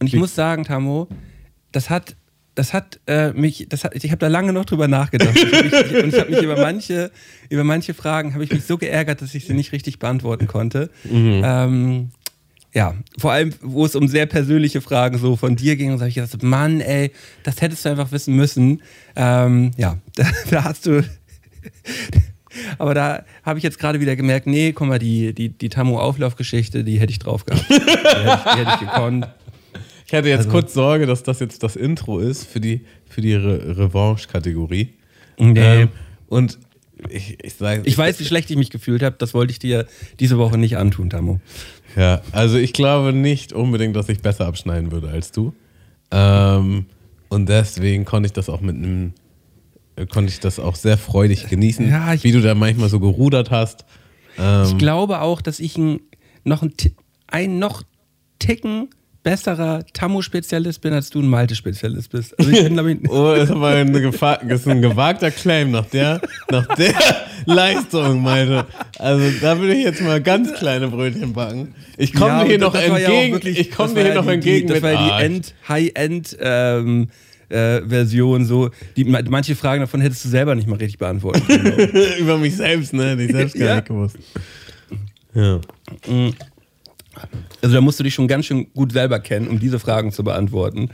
[0.00, 1.08] Und ich Wie- muss sagen, Tamo,
[1.72, 2.16] das hat,
[2.54, 5.34] das hat äh, mich, das hat, ich habe da lange noch drüber nachgedacht.
[5.36, 7.10] Ich mich, ich, und ich habe mich über manche,
[7.48, 10.90] über manche Fragen habe ich mich so geärgert, dass ich sie nicht richtig beantworten konnte.
[11.10, 12.10] Ähm,
[12.76, 16.16] ja, vor allem, wo es um sehr persönliche Fragen so von dir ging, habe ich
[16.16, 17.10] gedacht, Mann, ey,
[17.42, 18.82] das hättest du einfach wissen müssen.
[19.16, 21.02] Ähm, ja, da, da hast du.
[22.76, 26.84] Aber da habe ich jetzt gerade wieder gemerkt, nee, guck mal, die, die, die Tamu-Auflaufgeschichte,
[26.84, 27.64] die hätte ich drauf gehabt.
[27.70, 29.26] Die hätte ich, die hätte ich gekonnt.
[30.06, 33.22] Ich hatte Also jetzt kurz Sorge, dass das jetzt das Intro ist für die, für
[33.22, 34.90] die Re Revanche-Kategorie.
[35.38, 35.82] Nee.
[35.82, 35.88] Ähm,
[36.28, 36.58] und
[37.10, 37.82] ich, ich sage.
[37.84, 39.16] Ich weiß, wie schlecht ich mich gefühlt habe.
[39.18, 39.86] Das wollte ich dir
[40.18, 41.40] diese Woche nicht antun, Tamo.
[41.96, 45.52] Ja, also ich glaube nicht unbedingt, dass ich besser abschneiden würde als du.
[46.10, 46.86] Ähm,
[47.28, 49.12] Und deswegen konnte ich das auch mit einem,
[49.96, 53.00] äh, konnte ich das auch sehr freudig genießen, Ja, ich- wie du da manchmal so
[53.00, 53.84] gerudert hast.
[54.38, 56.00] Ähm, Ich glaube auch, dass ich ein,
[56.44, 56.72] noch ein,
[57.28, 57.82] ein noch
[58.38, 58.90] Ticken
[59.26, 62.38] besserer Tammo-Spezialist bin, als du ein Malte-Spezialist bist.
[62.38, 65.86] Also ich bin, ich, Oh, das ist aber Gefahr, das ist ein gewagter Claim nach
[65.86, 66.94] der, nach der
[67.44, 68.66] Leistung, meinte.
[69.00, 71.74] Also da würde ich jetzt mal ganz kleine Brötchen backen.
[71.96, 73.32] Ich komme Ja, dir hier noch war ja entgegen.
[73.34, 75.54] wirklich- ich komme war hier ja noch die- entgegen Die, das war ja die End,
[75.68, 77.08] High-End ähm,
[77.48, 78.70] äh, Version so.
[78.96, 81.90] Die, manche Fragen davon hättest du selber nicht mal richtig beantworten können.
[82.20, 83.16] über mich selbst, ne?
[83.16, 84.16] Die ich selbst gar nicht gewusst.
[85.34, 85.60] Ja.
[87.66, 90.22] Also da musst du dich schon ganz schön gut selber kennen, um diese Fragen zu
[90.22, 90.88] beantworten.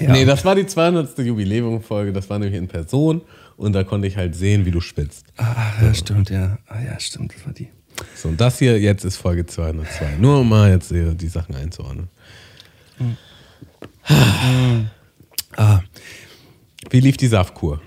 [0.00, 0.10] Ja.
[0.10, 1.16] Nee, das war die 200.
[1.18, 2.12] Jubiläumfolge.
[2.12, 3.22] Das war nämlich in Person.
[3.56, 5.26] Und da konnte ich halt sehen, wie du spitzt.
[5.36, 6.58] ah, ja, stimmt, ja.
[6.66, 7.68] Ah, ja, stimmt, das war die.
[8.16, 10.16] So, und das hier jetzt ist Folge 202.
[10.18, 12.08] Nur um mal jetzt die, die Sachen einzuordnen.
[15.56, 15.80] Ah,
[16.90, 17.80] Wie lief die Saftkur?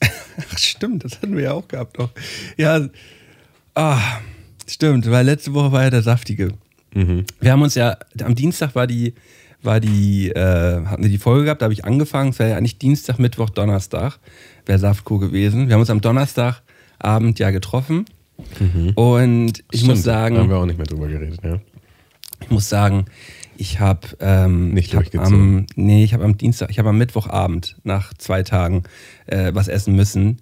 [0.00, 2.10] ach, stimmt, das hatten wir ja auch gehabt noch.
[2.56, 2.88] Ja,
[3.74, 4.20] ah,
[4.68, 6.50] stimmt, weil letzte Woche war ja der Saftige.
[7.40, 9.14] Wir haben uns ja, am Dienstag war die,
[9.62, 12.56] war die, äh, hatten wir die Folge gehabt, da habe ich angefangen, es wäre ja
[12.56, 14.18] eigentlich Dienstag, Mittwoch, Donnerstag,
[14.64, 15.68] wäre Saftkur gewesen.
[15.68, 18.06] Wir haben uns am Donnerstagabend ja getroffen.
[18.94, 21.58] Und ich muss Stimmt, Da haben sagen, wir auch nicht mehr drüber geredet, ja.
[22.40, 23.06] ich muss sagen,
[23.56, 25.58] ich habe ähm, Nicht ich hab durchgezogen.
[25.58, 28.84] am, nee, ich habe am Dienstag, ich habe am Mittwochabend nach zwei Tagen
[29.26, 30.38] äh, was essen müssen,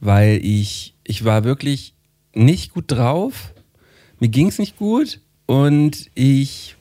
[0.00, 1.94] weil ich ich war wirklich
[2.34, 3.54] nicht gut drauf,
[4.20, 6.74] mir ging es nicht gut und ich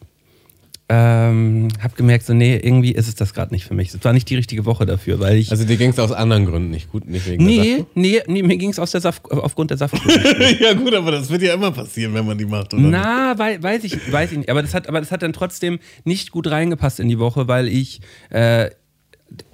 [0.90, 3.94] ähm, habe gemerkt, so nee, irgendwie ist es das gerade nicht für mich.
[3.94, 6.46] Es war nicht die richtige Woche dafür, weil ich Also dir ging es aus anderen
[6.46, 7.88] Gründen nicht gut, nicht wegen der nee, Saftkur?
[7.96, 10.10] nee, nee, mir ging es aus der Saft, aufgrund der Saftkur.
[10.62, 12.84] ja gut, aber das wird ja immer passieren, wenn man die macht, oder?
[12.84, 14.50] Na, wei weiß ich, weiß ich nicht.
[14.50, 17.68] Aber das, hat, aber das hat dann trotzdem nicht gut reingepasst in die Woche, weil
[17.68, 18.70] ich äh,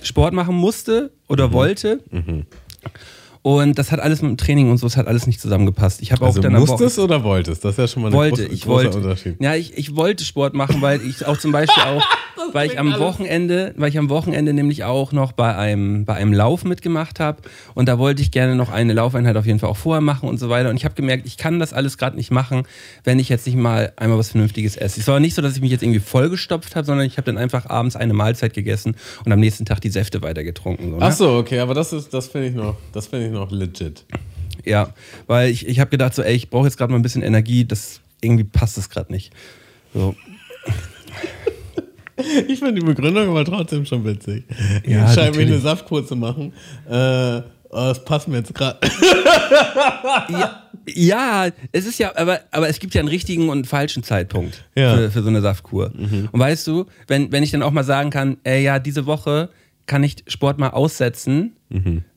[0.04, 1.54] Sport machen musste oder Mhm.
[1.54, 2.00] wollte.
[3.44, 6.02] Und das hat alles mit dem Training und so, es hat alles nicht zusammengepasst.
[6.02, 7.66] Ich habe auch Also dann am musstest oder wolltest?
[7.66, 8.98] Das ist ja schon mal ein wollte, groß, ich wollte.
[8.98, 9.36] Unterschied.
[9.42, 12.04] Ja, ich, ich wollte Sport machen, weil ich auch zum Beispiel auch,
[12.52, 16.34] weil ich am Wochenende, weil ich am Wochenende nämlich auch noch bei einem, bei einem
[16.34, 17.42] Lauf mitgemacht habe
[17.74, 20.40] und da wollte ich gerne noch eine Laufeinheit auf jeden Fall auch vorher machen und
[20.40, 20.70] so weiter.
[20.70, 22.64] Und ich habe gemerkt, ich kann das alles gerade nicht machen,
[23.04, 25.00] wenn ich jetzt nicht mal einmal was Vernünftiges esse.
[25.00, 27.38] Es war nicht so, dass ich mich jetzt irgendwie vollgestopft habe, sondern ich habe dann
[27.38, 30.92] einfach abends eine Mahlzeit gegessen und am nächsten Tag die Säfte weiter getrunken.
[30.92, 31.06] So, ne?
[31.06, 34.06] Ach so, okay, aber das ist, das finde ich noch, das finde ich noch legit.
[34.66, 34.94] Ja,
[35.28, 37.66] weil ich, ich habe gedacht, so, ey, ich brauche jetzt gerade mal ein bisschen Energie,
[37.66, 39.34] das irgendwie passt das gerade nicht.
[39.94, 40.16] So.
[42.48, 44.44] Ich finde die Begründung aber trotzdem schon witzig.
[44.84, 45.64] Ich Ja, entscheide mich eine natürlich.
[45.64, 46.54] Saftkur zu machen.
[46.90, 48.80] Äh, oh, das passt mir jetzt gerade.
[50.30, 54.04] Ja, ja, es ist ja, aber, aber es gibt ja einen richtigen und einen falschen
[54.04, 54.96] Zeitpunkt Ja.
[54.96, 55.92] für, für so eine Saftkur.
[56.32, 59.50] Und weißt du, wenn, wenn ich dann auch mal sagen kann, ey, ja, diese Woche
[59.86, 61.56] kann ich Sport mal aussetzen,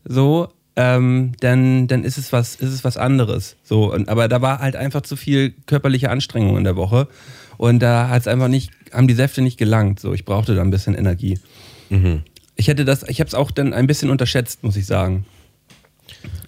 [0.04, 3.56] so, ähm, dann, dann ist es was, ist es was anderes.
[3.62, 7.08] So, und, aber da war halt einfach zu viel körperliche Anstrengung in der Woche.
[7.56, 10.00] Und da hat es einfach nicht, haben die Säfte nicht gelangt.
[10.00, 11.38] So, ich brauchte da ein bisschen Energie.
[12.56, 15.26] Ich hätte das, ich habe es auch dann ein bisschen unterschätzt, muss ich sagen.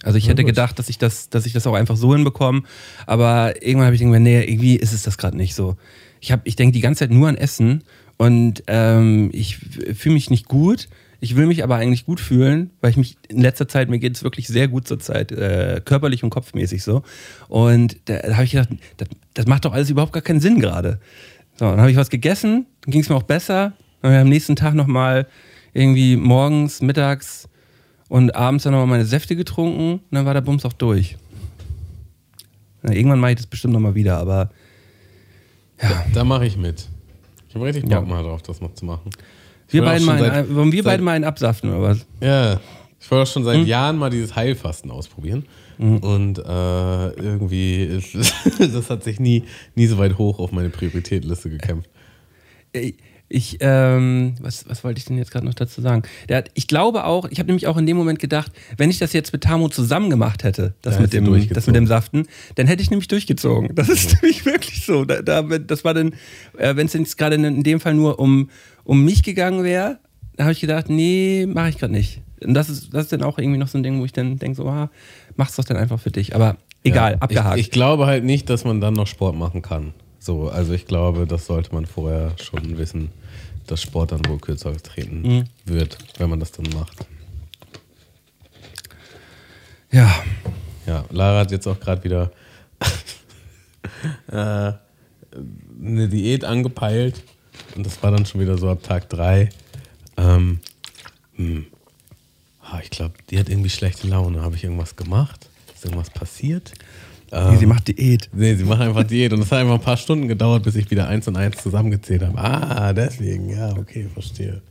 [0.03, 2.63] Also ich hätte gedacht, dass ich das, dass ich das auch einfach so hinbekomme,
[3.05, 5.75] aber irgendwann habe ich gedacht, nee, irgendwie ist es das gerade nicht so.
[6.21, 7.83] Ich habe, ich denke die ganze Zeit nur an Essen
[8.17, 10.87] und ähm, ich fühle mich nicht gut.
[11.21, 14.15] Ich will mich aber eigentlich gut fühlen, weil ich mich in letzter Zeit, mir geht
[14.15, 17.03] es wirklich sehr gut zur Zeit, äh, körperlich und kopfmäßig so.
[17.49, 20.61] Und da, da habe ich gedacht, das, das macht doch alles überhaupt gar keinen Sinn
[20.61, 21.01] gerade.
[21.59, 23.73] So, dann habe ich was gegessen, dann ging es mir auch besser.
[24.01, 25.27] Dann habe ich am nächsten Tag nochmal
[25.73, 27.49] irgendwie morgens, mittags
[28.07, 31.17] und abends dann nochmal meine Säfte getrunken und dann war der Bums auch durch.
[32.81, 34.51] Na, irgendwann mache ich das bestimmt nochmal wieder, aber
[36.13, 36.87] Da mache ich mit.
[37.49, 38.01] Ich habe richtig Bock Ja.
[38.03, 39.09] mal drauf, das noch zu machen.
[39.67, 42.05] Ich wir beiden mal, seit- in, wollen wir beide mal einen absaften oder was?
[42.21, 42.61] Ja,
[42.99, 43.59] ich wollte auch schon Hm?
[43.59, 45.45] seit Jahren mal dieses Heilfasten ausprobieren.
[45.77, 48.13] Und äh, irgendwie ist
[48.59, 49.43] das hat sich nie,
[49.75, 51.89] nie so weit hoch auf meine Prioritätenliste gekämpft.
[52.73, 52.93] Äh,
[53.31, 56.01] Ich, ähm, was, was wollte ich denn jetzt gerade noch dazu sagen?
[56.31, 59.13] Hat, ich glaube auch, ich habe nämlich auch in dem Moment gedacht, wenn ich das
[59.13, 62.65] jetzt mit Tamo zusammen gemacht hätte, das, Da mit, dem, das mit dem Saften, dann
[62.65, 63.75] hätte ich nämlich durchgezogen.
[63.75, 65.05] Das ist nämlich wirklich so.
[65.05, 66.13] Da, da, das war dann,
[66.57, 68.49] äh, wenn es jetzt gerade in, in dem Fall nur um,
[68.83, 69.99] um mich gegangen wäre,
[70.35, 72.23] da habe ich gedacht, nee, mache ich gerade nicht.
[72.43, 74.37] Und das ist, das ist dann auch irgendwie noch so ein Ding, wo ich dann
[74.37, 74.89] denke, so, ah,
[75.35, 76.35] mach's doch dann einfach für dich.
[76.35, 77.17] Aber egal, Ja.
[77.19, 77.57] abgehakt.
[77.59, 79.93] Ich, ich glaube halt nicht, dass man dann noch Sport machen kann.
[80.19, 83.09] So, also ich glaube, das sollte man vorher schon wissen,
[83.67, 85.43] dass Sport dann wohl kürzer treten Mhm.
[85.65, 86.97] wird, wenn man das dann macht.
[89.91, 90.13] ja,
[90.85, 92.31] Ja, Lara hat jetzt auch gerade wieder
[94.31, 94.73] äh,
[95.81, 97.21] eine Diät angepeilt
[97.75, 99.49] und das war dann schon wieder so ab Tag 3.
[100.17, 100.59] ähm,
[101.35, 101.65] hm,
[102.83, 104.41] ich glaube, die hat irgendwie schlechte Laune.
[104.41, 105.49] Habe ich irgendwas gemacht?
[105.73, 106.73] Ist irgendwas passiert?
[107.31, 108.27] Nee, sie macht Diät.
[108.33, 109.33] Nee, sie macht einfach Diät.
[109.33, 112.23] Und es hat einfach ein paar Stunden gedauert, bis ich wieder eins und eins zusammengezählt
[112.23, 112.37] habe.
[112.37, 114.61] Ah, deswegen, ja, okay, verstehe.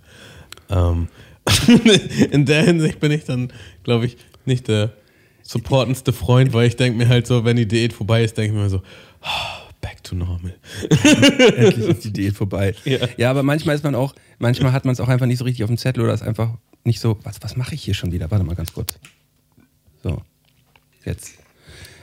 [0.68, 1.08] Ähm,
[2.30, 3.52] in der Hinsicht bin ich dann,
[3.84, 4.92] glaube ich, nicht der
[5.42, 8.62] supportendste Freund, weil ich denke mir halt so, wenn die Diät vorbei ist, denke ich
[8.62, 8.82] mir so,
[9.22, 10.54] ah, back to normal.
[11.56, 12.74] Endlich ist die Diät vorbei.
[12.84, 12.98] Ja.
[13.16, 13.30] Ja.
[13.30, 15.70] aber manchmal ist man auch, manchmal hat man es auch einfach nicht so richtig auf
[15.70, 16.50] dem Zettel oder ist einfach
[16.84, 18.30] nicht so, was, was mache ich hier schon wieder?
[18.30, 18.98] Warte mal ganz kurz.
[20.02, 20.22] So,
[21.04, 21.34] jetzt.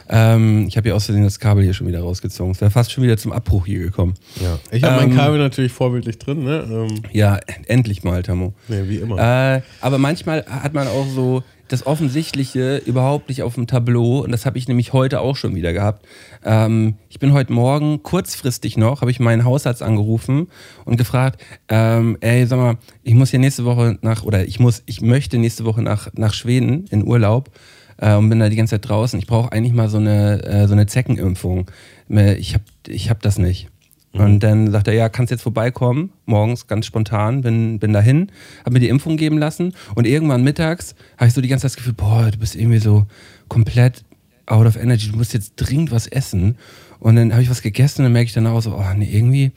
[0.08, 2.52] Ähm, ich habe hier außerdem das Kabel hier schon wieder rausgezogen.
[2.52, 4.14] Es wäre fast schon wieder zum Abbruch hier gekommen.
[4.40, 4.60] Ja.
[4.72, 6.64] Ich habe mein Ähm, Kabel natürlich vorbildlich drin, ne?
[6.70, 8.54] Ähm, Ja, endlich mal, Tamo.
[8.68, 9.18] nee, wie immer.
[9.18, 14.32] Äh, aber manchmal hat man auch so das Offensichtliche überhaupt nicht auf dem Tableau und
[14.32, 16.06] das habe ich nämlich heute auch schon wieder gehabt.
[16.44, 20.48] Ähm, ich bin heute Morgen kurzfristig noch, habe ich meinen Hausarzt angerufen
[20.86, 24.84] und gefragt, ähm, ey, sag mal, ich muss hier nächste Woche nach, oder ich muss,
[24.86, 27.52] ich möchte nächste Woche nach, nach Schweden in Urlaub
[27.98, 29.20] äh, und bin da die ganze Zeit draußen.
[29.20, 31.70] Ich brauche eigentlich mal so eine, äh, so eine Zeckenimpfung.
[32.08, 33.70] Ich habe ich hab das nicht.
[34.18, 38.32] Und dann sagt er, ja, kannst jetzt vorbeikommen, morgens ganz spontan, bin, bin dahin,
[38.64, 41.72] hab mir die Impfung geben lassen und irgendwann mittags habe ich so die ganze Zeit
[41.72, 43.06] das Gefühl, boah, du bist irgendwie so
[43.50, 44.04] komplett
[44.46, 46.58] out of energy, du musst jetzt dringend was essen.
[47.00, 49.10] Und dann habe ich was gegessen und dann merke ich danach auch so, oh nee,
[49.12, 49.52] irgendwie,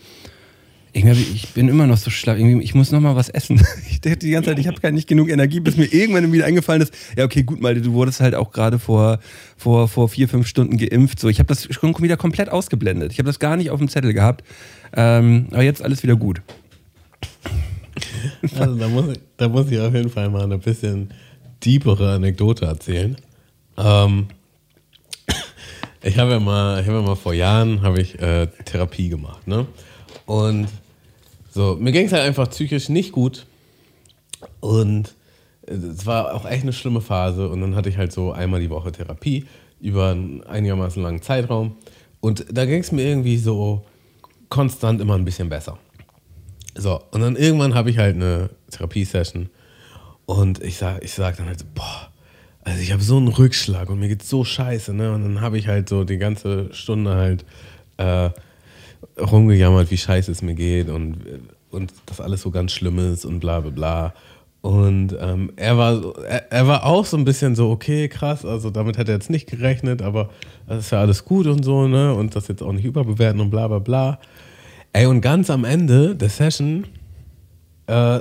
[1.06, 3.60] ich, bin immer noch so schlapp, irgendwie, ich muss noch mal was essen.
[3.90, 6.44] Ich dachte die ganze Zeit, ich habe gar nicht genug Energie, bis mir irgendwann wieder
[6.44, 9.18] eingefallen ist, ja okay, gut, Malte, du wurdest halt auch gerade vor,
[9.56, 11.18] vor, vor vier, fünf Stunden geimpft.
[11.18, 13.12] So, ich habe das schon wieder komplett ausgeblendet.
[13.12, 14.44] Ich habe das gar nicht auf dem Zettel gehabt.
[14.94, 16.42] Ähm, aber jetzt alles wieder gut.
[18.56, 21.12] Also da muss, ich, da muss ich auf jeden Fall mal eine bisschen
[21.64, 23.16] deepere Anekdote erzählen.
[23.76, 24.28] Ähm,
[26.02, 29.66] ich habe ja mal, ja mal vor Jahren ich äh, Therapie gemacht, ne?
[30.26, 30.68] Und
[31.58, 33.44] so, mir ging es halt einfach psychisch nicht gut.
[34.60, 35.16] Und
[35.66, 37.48] es war auch echt eine schlimme Phase.
[37.48, 39.44] Und dann hatte ich halt so einmal die Woche Therapie
[39.80, 41.74] über einen einigermaßen langen Zeitraum.
[42.20, 43.84] Und da ging es mir irgendwie so
[44.48, 45.78] konstant immer ein bisschen besser.
[46.76, 49.50] So, und dann irgendwann habe ich halt eine Therapiesession
[50.26, 52.12] und ich sag, ich sag dann halt so, boah,
[52.62, 55.12] also ich habe so einen Rückschlag und mir geht's so scheiße, ne?
[55.12, 57.44] Und dann habe ich halt so die ganze Stunde halt
[57.96, 58.30] äh,
[59.18, 61.18] rumgejammert, wie scheiße es mir geht und,
[61.70, 64.14] und das alles so ganz schlimm ist und bla bla bla.
[64.60, 68.70] Und ähm, er, war, er, er war auch so ein bisschen so, okay, krass, also
[68.70, 70.30] damit hat er jetzt nicht gerechnet, aber
[70.66, 72.12] das ist ja alles gut und so, ne?
[72.12, 74.18] Und das jetzt auch nicht überbewerten und bla bla bla.
[74.92, 76.86] Ey, und ganz am Ende der Session
[77.86, 78.20] äh,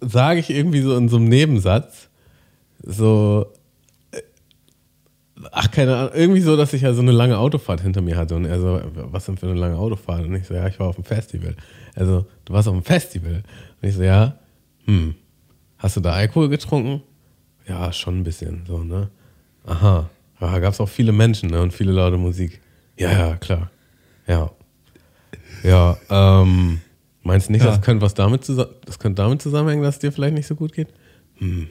[0.00, 2.10] sage ich irgendwie so in so einem Nebensatz,
[2.84, 3.46] so,
[5.52, 8.34] ach, keine Ahnung, irgendwie so, dass ich ja so eine lange Autofahrt hinter mir hatte.
[8.34, 10.24] Und er so, was denn für eine lange Autofahrt?
[10.24, 11.54] Und ich so, ja, ich war auf dem Festival.
[11.94, 13.42] Also, du warst auf dem Festival?
[13.80, 14.36] Und ich so, ja,
[14.86, 15.14] hm,
[15.78, 17.02] hast du da Alkohol getrunken?
[17.68, 19.10] Ja, schon ein bisschen, so, ne?
[19.64, 20.10] Aha,
[20.40, 21.62] da gab es auch viele Menschen ne?
[21.62, 22.60] und viele laute Musik.
[22.98, 23.70] Ja, ja, klar.
[24.26, 24.50] Ja.
[25.62, 26.80] Ja, ähm,
[27.22, 27.70] meinst du nicht, Ja.
[27.70, 30.72] das könnte was damit, das könnte damit zusammenhängen, dass es dir vielleicht nicht so gut
[30.72, 30.88] geht?
[31.38, 31.68] Hm.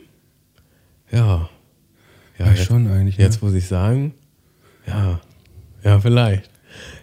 [1.11, 1.49] Ja.
[2.45, 3.23] Ja, schon eigentlich, ne?
[3.23, 4.13] Jetzt muss ich sagen,
[4.87, 5.19] ja.
[5.83, 6.49] Ja, vielleicht.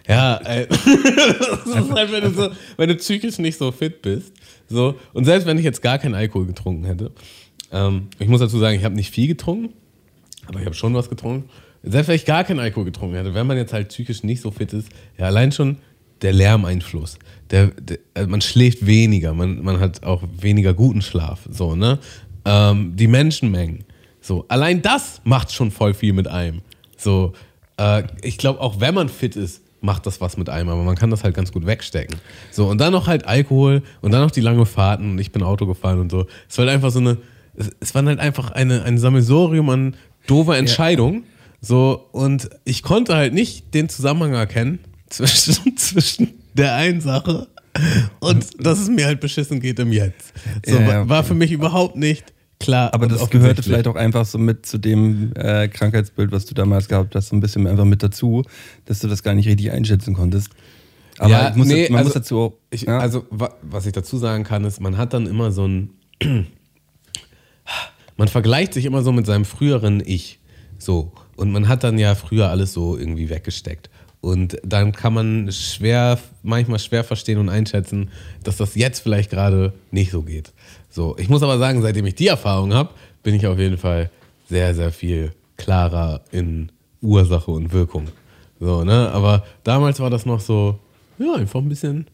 [0.07, 4.33] Ja, ey, das ist halt, wenn du, so, wenn du psychisch nicht so fit bist.
[4.67, 7.11] So, und selbst wenn ich jetzt gar keinen Alkohol getrunken hätte,
[7.71, 9.73] ähm, ich muss dazu sagen, ich habe nicht viel getrunken,
[10.47, 11.49] aber ich habe schon was getrunken.
[11.83, 14.51] Selbst wenn ich gar keinen Alkohol getrunken hätte, wenn man jetzt halt psychisch nicht so
[14.51, 15.77] fit ist, ja, allein schon
[16.21, 17.17] der Lärmeinfluss.
[17.51, 21.99] Der, der, also man schläft weniger, man, man hat auch weniger guten Schlaf, so, ne?
[22.45, 23.85] Ähm, die Menschenmengen.
[24.29, 26.61] So, allein das macht schon voll viel mit einem.
[26.95, 27.33] So,
[27.77, 30.95] äh, ich glaube, auch wenn man fit ist, macht das was mit einem, aber man
[30.95, 32.15] kann das halt ganz gut wegstecken.
[32.51, 35.41] So, und dann noch halt Alkohol und dann noch die lange Fahrten und ich bin
[35.41, 36.27] Auto gefahren und so.
[36.47, 37.17] Es war halt einfach so eine,
[37.55, 39.95] es, es war halt einfach eine, ein Sammelsurium an
[40.27, 41.23] doofer Entscheidungen.
[41.59, 44.77] So, und ich konnte halt nicht den Zusammenhang erkennen
[45.09, 47.47] zwischen, zwischen der einen Sache
[48.19, 50.33] und dass es mir halt beschissen geht im Jetzt.
[50.67, 51.09] So, Ja, ja.
[51.09, 52.93] war für mich überhaupt nicht klar.
[52.93, 56.87] Aber das gehörte vielleicht auch einfach so mit zu dem äh, Krankheitsbild, was du damals
[56.87, 58.43] gehabt hast, so ein bisschen einfach mit dazu,
[58.85, 60.49] dass du das gar nicht richtig einschätzen konntest.
[61.17, 62.53] Aber Ja, muss, nee, man also muss dazu auch.
[62.69, 65.67] Ich, ja, Also, wa was ich dazu sagen kann, ist, man hat dann immer so
[65.67, 65.89] ein.
[68.17, 70.39] man vergleicht sich immer so mit seinem früheren Ich.
[70.77, 71.11] So.
[71.35, 73.89] Und man hat dann ja früher alles so irgendwie weggesteckt.
[74.21, 78.09] Und dann kann man schwer, manchmal schwer verstehen und einschätzen,
[78.43, 80.51] dass das jetzt vielleicht gerade nicht so geht.
[80.89, 82.89] So, ich muss aber sagen, seitdem ich die Erfahrung habe,
[83.23, 84.09] bin ich auf jeden Fall
[84.49, 86.71] sehr, sehr viel klarer in
[87.01, 88.07] Ursache und Wirkung.
[88.59, 89.11] So, ne?
[89.11, 90.79] Aber damals war das noch so,
[91.17, 92.07] ja, einfach ein bisschen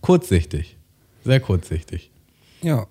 [0.00, 0.76] kurzsichtig.
[1.24, 2.10] Sehr kurzsichtig.
[2.62, 2.86] ja.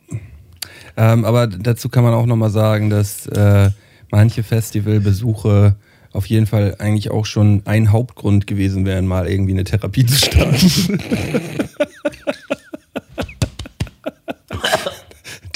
[0.95, 3.69] Ähm, aber dazu kann man auch nochmal sagen, dass äh,
[4.09, 5.75] manche Festivalbesuche
[6.11, 10.15] auf jeden Fall eigentlich auch schon ein Hauptgrund gewesen wären, mal irgendwie eine Therapie zu
[10.15, 10.99] starten.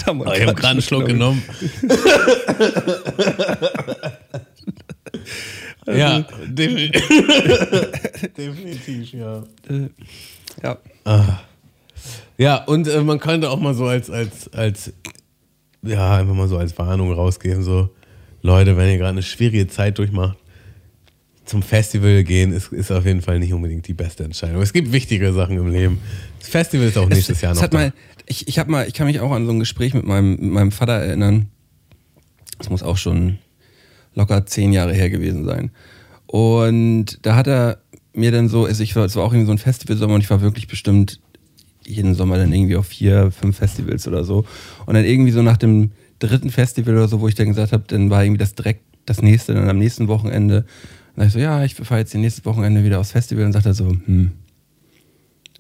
[0.07, 1.43] Oh, ich habe gerade einen Schluck genommen.
[5.87, 7.07] ja, definitiv.
[8.37, 9.43] definitiv, ja.
[9.69, 9.89] Äh,
[10.63, 10.77] ja.
[11.05, 11.39] Ah.
[12.37, 14.93] Ja, und äh, man könnte auch mal so als, als, als,
[15.83, 17.89] ja, einfach mal so als Warnung rausgeben, so,
[18.41, 20.37] Leute, wenn ihr gerade eine schwierige Zeit durchmacht,
[21.45, 24.61] zum Festival gehen ist, ist auf jeden Fall nicht unbedingt die beste Entscheidung.
[24.61, 25.99] Es gibt wichtige Sachen im Leben.
[26.39, 27.61] Das Festival ist auch nächstes es, Jahr noch.
[27.61, 27.93] Hat mal,
[28.31, 30.51] ich, ich, hab mal, ich kann mich auch an so ein Gespräch mit meinem, mit
[30.51, 31.47] meinem Vater erinnern.
[32.57, 33.39] Das muss auch schon
[34.15, 35.71] locker zehn Jahre her gewesen sein.
[36.27, 37.79] Und da hat er
[38.13, 40.41] mir dann so, also war, es war auch irgendwie so ein Festivalsommer und ich war
[40.41, 41.19] wirklich bestimmt
[41.85, 44.45] jeden Sommer dann irgendwie auf vier, fünf Festivals oder so.
[44.85, 47.83] Und dann irgendwie so nach dem dritten Festival oder so, wo ich dann gesagt habe,
[47.87, 50.59] dann war irgendwie das direkt das nächste, dann am nächsten Wochenende.
[50.59, 53.51] Und dann ich so, ja, ich fahre jetzt die nächste Wochenende wieder aufs Festival und
[53.51, 54.31] sagt er so, hm,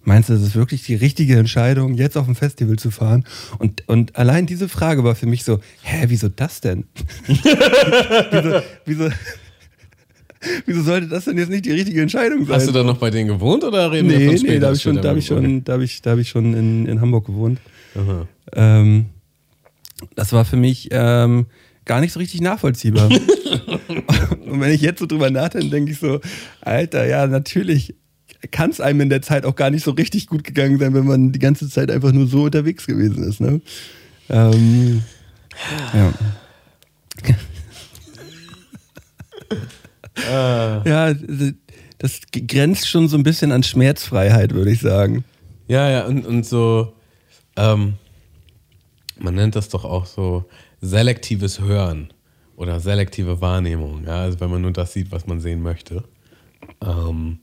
[0.03, 3.23] Meinst du, das ist wirklich die richtige Entscheidung, jetzt auf ein Festival zu fahren?
[3.59, 6.85] Und, und allein diese Frage war für mich so, hä, wieso das denn?
[7.27, 9.09] wieso, wieso,
[10.65, 12.55] wieso sollte das denn jetzt nicht die richtige Entscheidung sein?
[12.55, 14.53] Hast du da noch bei denen gewohnt oder reden nee, wir von später?
[14.53, 16.29] Nee, da habe ich schon, da hab ich schon, da hab ich, da hab ich
[16.29, 17.59] schon in, in Hamburg gewohnt.
[18.53, 19.05] Ähm,
[20.15, 21.45] das war für mich ähm,
[21.85, 23.09] gar nicht so richtig nachvollziehbar.
[24.45, 26.19] und wenn ich jetzt so drüber nachdenke, denke ich so,
[26.61, 27.95] Alter, ja, natürlich
[28.49, 31.05] kann es einem in der Zeit auch gar nicht so richtig gut gegangen sein, wenn
[31.05, 33.39] man die ganze Zeit einfach nur so unterwegs gewesen ist.
[33.39, 33.61] Ne?
[34.29, 35.03] Ähm,
[35.93, 36.13] ja.
[40.85, 41.13] Ja,
[41.97, 45.23] das grenzt schon so ein bisschen an Schmerzfreiheit, würde ich sagen.
[45.67, 46.93] Ja, ja, und, und so,
[47.55, 47.93] ähm,
[49.19, 50.45] man nennt das doch auch so
[50.81, 52.11] selektives Hören
[52.55, 54.05] oder selektive Wahrnehmung.
[54.05, 54.21] Ja?
[54.21, 56.03] Also wenn man nur das sieht, was man sehen möchte.
[56.81, 57.39] Ähm,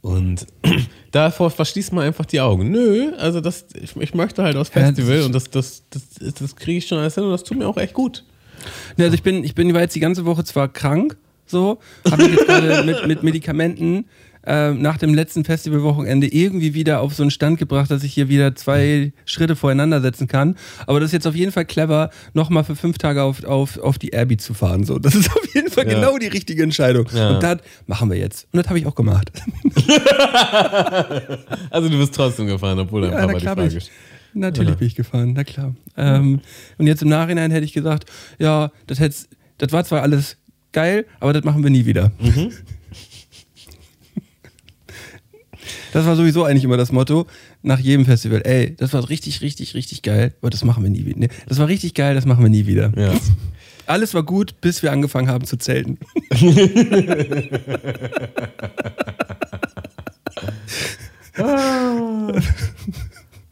[0.00, 0.46] und
[1.10, 2.70] davor verschließt man einfach die Augen.
[2.70, 6.78] Nö, also das, ich, ich möchte halt aufs Festival und das, das, das, das kriege
[6.78, 8.24] ich schon alles hin und das tut mir auch echt gut.
[8.96, 11.78] Ja, also ich bin, ich bin jetzt die ganze Woche zwar krank, so,
[12.10, 14.06] habe ich jetzt gerade mit, mit Medikamenten
[14.46, 18.28] äh, nach dem letzten Festivalwochenende irgendwie wieder auf so einen Stand gebracht, dass ich hier
[18.28, 20.56] wieder zwei Schritte voreinander setzen kann.
[20.86, 23.98] Aber das ist jetzt auf jeden Fall clever, nochmal für fünf Tage auf, auf, auf
[23.98, 24.84] die Abbey zu fahren.
[24.84, 25.94] So, das ist auf jeden Fall ja.
[25.94, 27.08] genau die richtige Entscheidung.
[27.12, 27.30] Ja.
[27.30, 28.46] Und das machen wir jetzt.
[28.52, 29.32] Und das habe ich auch gemacht.
[31.70, 33.90] also du bist trotzdem gefahren, obwohl dein ja, Papa die Frage ich.
[34.34, 34.76] Natürlich ja.
[34.76, 35.74] bin ich gefahren, na klar.
[35.96, 36.40] Ähm,
[36.76, 38.04] und jetzt im Nachhinein hätte ich gesagt,
[38.38, 38.98] ja, das,
[39.58, 40.36] das war zwar alles
[40.72, 42.12] geil, aber das machen wir nie wieder.
[42.20, 42.52] Mhm.
[45.92, 47.26] Das war sowieso eigentlich immer das Motto
[47.62, 48.42] nach jedem Festival.
[48.44, 51.28] Ey, das war richtig, richtig, richtig geil, aber das machen wir nie wieder.
[51.48, 52.92] Das war richtig geil, das machen wir nie wieder.
[52.96, 53.12] Ja.
[53.86, 55.98] Alles war gut, bis wir angefangen haben zu zelten.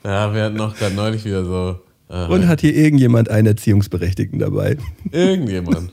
[0.05, 1.79] ja, wir hatten noch gerade neulich wieder so.
[2.09, 4.77] Äh, Und hat hier irgendjemand einen Erziehungsberechtigten dabei?
[5.11, 5.91] Irgendjemand.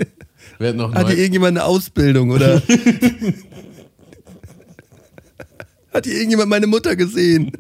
[0.60, 2.62] Hatten noch hat hier irgendjemand eine Ausbildung oder?
[5.94, 7.52] Hat hier irgendjemand meine Mutter gesehen?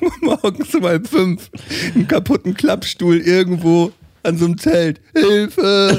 [0.22, 1.50] Morgens um halb fünf.
[1.94, 5.00] Einen kaputten Klappstuhl irgendwo an so einem Zelt.
[5.14, 5.98] Hilfe!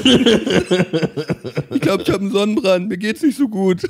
[1.70, 2.88] ich glaube, ich habe einen Sonnenbrand.
[2.88, 3.82] Mir geht's nicht so gut.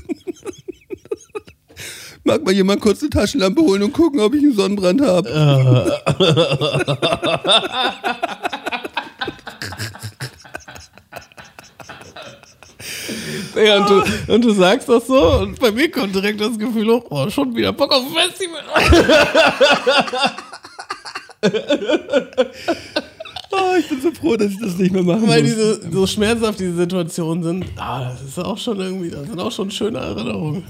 [2.25, 6.01] Mag mal jemand kurz eine Taschenlampe holen und gucken, ob ich einen Sonnenbrand habe?
[13.55, 16.89] Ja, und, du, und du sagst das so und bei mir kommt direkt das Gefühl
[16.89, 18.63] hoch, oh, schon wieder Bock auf Festival.
[23.53, 25.51] oh, ich bin so froh, dass ich das nicht mehr machen Weil muss.
[25.51, 29.53] diese, so schmerzhaft diese Situationen sind, ah, das ist auch schon irgendwie, das sind auch
[29.53, 30.65] schon schöne Erinnerungen.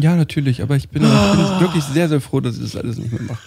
[0.00, 2.98] Ja, natürlich, aber ich bin, ich bin wirklich sehr, sehr froh, dass ich das alles
[2.98, 3.42] nicht mehr mache.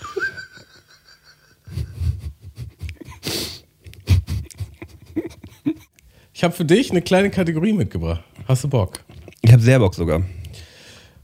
[6.33, 8.23] Ich habe für dich eine kleine Kategorie mitgebracht.
[8.51, 8.99] Hast du Bock?
[9.39, 10.23] Ich habe sehr Bock sogar.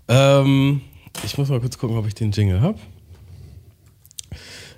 [0.08, 0.80] Ähm,
[1.26, 2.80] ich muss mal kurz gucken, ob ich den Jingle habe.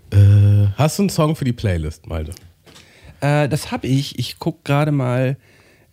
[0.10, 2.32] Äh, hast du einen Song für die Playlist, Malte?
[3.22, 4.18] Äh, das habe ich.
[4.18, 5.38] Ich gucke gerade mal.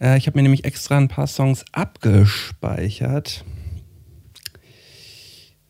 [0.01, 3.45] Äh, ich habe mir nämlich extra ein paar Songs abgespeichert.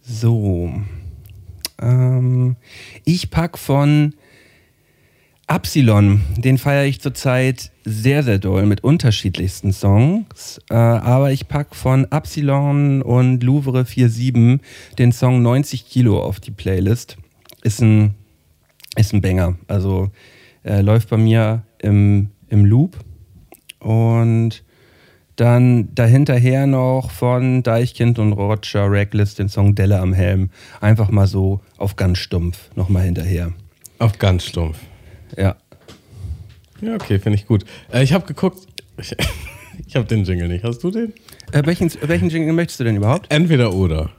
[0.03, 0.73] So.
[1.83, 2.55] Ähm,
[3.05, 4.15] ich packe von
[5.49, 10.61] Absilon, den feiere ich zurzeit sehr, sehr doll mit unterschiedlichsten Songs.
[10.71, 14.61] Äh, aber ich packe von Absilon und Louvre 47
[14.99, 17.17] den Song 90 Kilo auf die Playlist.
[17.63, 18.17] Ist ein
[18.97, 19.57] ist ein Banger.
[19.69, 20.11] Also
[20.65, 22.97] äh, läuft bei mir im, im Loop.
[23.79, 24.65] Und
[25.37, 30.51] dann dahinterher noch von Deichkind und Roger Reckless den Song Delle am Helm.
[30.81, 33.53] Einfach mal so auf ganz stumpf nochmal hinterher.
[33.99, 34.79] Auf ganz stumpf.
[35.37, 35.57] Ja.
[36.81, 37.65] Ja, okay, finde ich gut.
[37.93, 38.67] Äh, ich habe geguckt,
[38.99, 39.15] ich,
[39.87, 40.65] ich habe den Jingle nicht.
[40.65, 41.13] Hast du den?
[41.53, 43.33] Äh, welchen, welchen Jingle möchtest du denn überhaupt?
[43.33, 44.11] Entweder oder.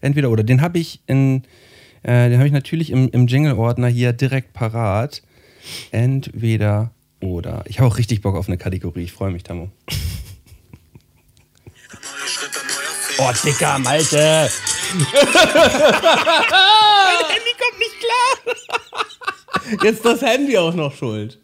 [0.00, 0.42] Entweder oder.
[0.42, 1.44] Den habe ich in,
[2.02, 5.22] äh, den habe ich natürlich im, im Jingle-Ordner hier direkt parat.
[5.90, 6.90] Entweder
[7.20, 7.64] oder.
[7.66, 9.04] Ich habe auch richtig Bock auf eine Kategorie.
[9.04, 9.70] Ich freue mich, Tammo.
[13.16, 14.18] Oh, Dicker, Malte!
[17.34, 19.33] Handy kommt nicht klar.
[19.82, 21.38] Jetzt ist das Handy auch noch schuld.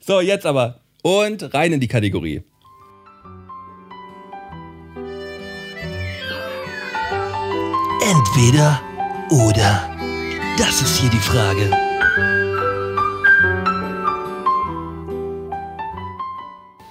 [0.00, 0.80] So, jetzt aber.
[1.02, 2.42] Und rein in die Kategorie.
[8.02, 8.80] Entweder
[9.30, 9.90] oder.
[10.58, 11.70] Das ist hier die Frage.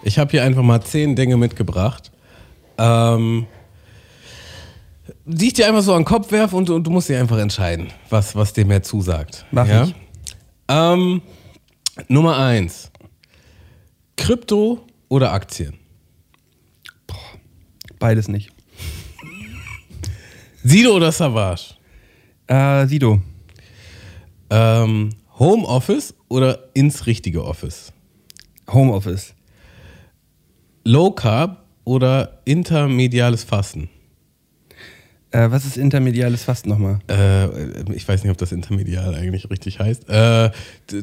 [0.03, 2.11] Ich habe hier einfach mal zehn Dinge mitgebracht,
[2.77, 3.47] ähm,
[5.25, 7.39] die ich dir einfach so an den Kopf werfe und, und du musst dir einfach
[7.39, 9.45] entscheiden, was, was dir mehr zusagt.
[9.51, 9.85] Mach ja?
[9.85, 9.95] ich.
[10.67, 11.21] Ähm,
[12.07, 12.91] Nummer eins.
[14.17, 15.73] Krypto oder Aktien?
[17.99, 18.51] Beides nicht.
[20.63, 21.75] Sido oder Savage?
[22.47, 23.21] Äh, Sido.
[24.49, 27.93] Ähm, Homeoffice oder ins richtige Office?
[28.71, 29.35] Homeoffice.
[30.83, 33.89] Low Carb oder intermediales Fasten?
[35.35, 36.99] Äh, was ist intermediales Fasten nochmal?
[37.09, 40.07] Äh, ich weiß nicht, ob das intermedial eigentlich richtig heißt.
[40.07, 40.51] Äh,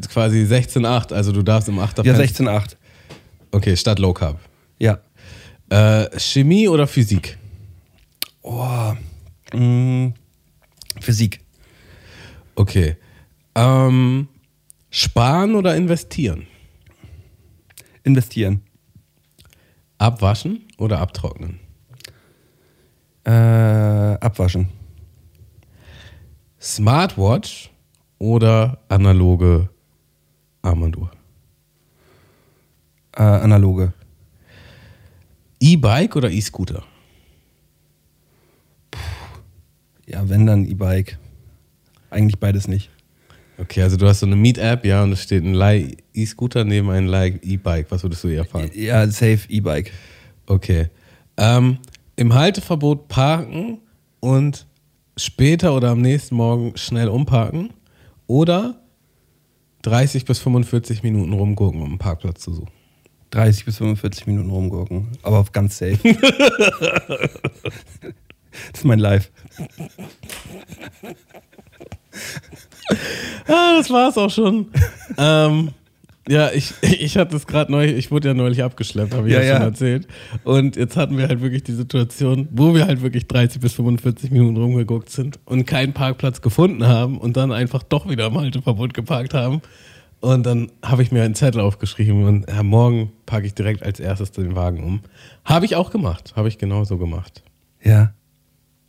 [0.09, 2.77] quasi 16,8, also du darfst im 8er Ja, 16,8.
[3.51, 4.41] Okay, statt Low Carb.
[4.79, 5.01] Ja.
[5.69, 7.37] Äh, Chemie oder Physik?
[8.41, 8.95] Oh.
[9.53, 10.15] Mh,
[11.01, 11.41] Physik.
[12.55, 12.97] Okay.
[13.55, 14.29] Ähm,
[14.89, 16.47] sparen oder investieren?
[18.03, 18.63] Investieren.
[19.99, 21.62] Abwaschen oder abtrocknen?
[23.25, 24.69] Äh, abwaschen.
[26.61, 27.71] Smartwatch
[28.19, 29.69] oder analoge
[30.63, 31.11] Armbanduhr?
[33.17, 33.93] Äh, analoge.
[35.61, 36.83] E-Bike oder E-Scooter?
[40.07, 41.19] Ja, wenn dann E-Bike.
[42.11, 42.91] Eigentlich beides nicht.
[43.59, 46.91] Okay, also du hast so eine Meet-App, ja, und es steht ein Leih E-Scooter neben
[46.91, 47.87] einem Leih E-Bike.
[47.91, 48.71] Was würdest du eher fahren?
[48.75, 49.93] Ja, safe E-Bike.
[50.47, 50.91] Okay.
[51.37, 51.79] Ähm,
[52.17, 53.79] Im Halteverbot parken
[54.21, 54.67] und
[55.17, 57.71] später oder am nächsten Morgen schnell umparken
[58.27, 58.81] oder
[59.83, 62.71] 30 bis 45 Minuten rumgucken, um einen Parkplatz zu suchen.
[63.31, 65.09] 30 bis 45 Minuten rumgucken.
[65.23, 65.99] Aber auf ganz safe.
[66.13, 67.31] das
[68.75, 69.31] ist mein Live.
[73.49, 74.71] Ah, das war's auch schon.
[75.17, 75.71] ähm,
[76.29, 79.43] ja, ich, ich hatte es gerade neu, ich wurde ja neulich abgeschleppt, habe ich Ja,
[79.43, 80.07] ja, schon erzählt.
[80.45, 84.31] Und jetzt hatten wir halt wirklich die Situation, wo wir halt wirklich 30 bis 45
[84.31, 88.95] Minuten rumgeguckt sind und keinen Parkplatz gefunden haben und dann einfach doch wieder am Halteverbot
[88.95, 89.63] geparkt haben.
[90.21, 93.99] Und dann habe ich mir einen Zettel aufgeschrieben und ja, morgen parke ich direkt als
[93.99, 95.01] erstes den Wagen um.
[95.45, 97.43] Habe ich auch gemacht, habe ich genauso gemacht.
[97.83, 98.13] Ja.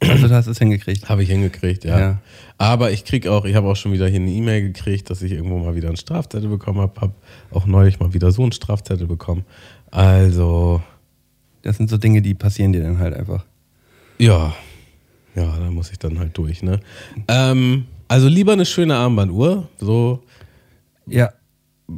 [0.09, 1.07] Also du hast es hingekriegt.
[1.09, 1.99] Habe ich hingekriegt, ja.
[1.99, 2.17] Ja.
[2.57, 5.31] Aber ich krieg auch, ich habe auch schon wieder hier eine E-Mail gekriegt, dass ich
[5.31, 6.99] irgendwo mal wieder einen Strafzettel bekommen habe.
[7.01, 7.13] Habe
[7.51, 9.43] auch neulich mal wieder so einen Strafzettel bekommen.
[9.91, 10.81] Also,
[11.61, 13.45] Das sind so Dinge, die passieren dir dann halt einfach.
[14.17, 14.53] ja.
[15.35, 16.79] Ja, da muss ich dann halt durch, ne?
[17.27, 20.21] Ähm, also lieber eine schöne Armbanduhr, so.
[21.07, 21.33] Ja,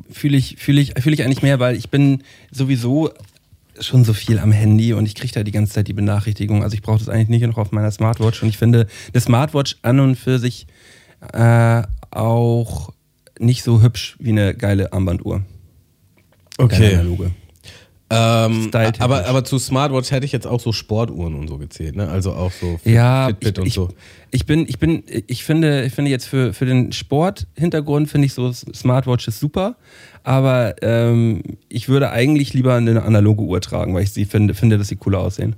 [0.10, 3.12] fühle ich, fühle ich, fühle ich eigentlich mehr, weil ich bin sowieso
[3.80, 6.64] schon so viel am Handy und ich kriege da die ganze Zeit die Benachrichtigung.
[6.64, 9.78] Also ich brauche das eigentlich nicht noch auf meiner Smartwatch und ich finde eine Smartwatch
[9.82, 10.68] an und für sich
[11.34, 12.94] äh, auch
[13.40, 15.42] nicht so hübsch wie eine geile Armbanduhr.
[16.58, 17.32] Geile analoge.
[18.08, 18.70] Ähm,
[19.00, 22.08] aber, aber zu Smartwatch hätte ich jetzt auch so Sportuhren und so gezählt, ne?
[22.08, 23.90] Also auch so Fit- Ja, Fitbit ich, und ich, so.
[24.30, 28.34] ich bin, ich bin, ich finde, ich finde jetzt für, für den Sporthintergrund finde ich
[28.34, 29.76] so Smartwatches super,
[30.26, 34.78] aber ähm, ich würde eigentlich lieber eine analoge Uhr tragen, weil ich sie finde, finde,
[34.78, 35.56] dass sie cooler aussehen.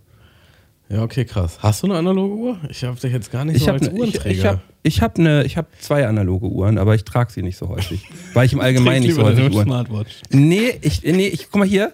[0.89, 1.57] Ja, okay, krass.
[1.61, 2.57] Hast du eine analoge Uhr?
[2.69, 4.31] Ich habe dich jetzt gar nicht so Ich als habe ich, Uhrenträger.
[4.31, 7.57] ich hab, ich hab ne, ich hab zwei analoge Uhren, aber ich trage sie nicht
[7.57, 8.03] so häufig,
[8.33, 9.65] weil ich im Allgemeinen nicht so häufig Uhren.
[9.65, 10.21] Smartwatch.
[10.31, 11.91] Nee, ich, nee, ich guck mal hier.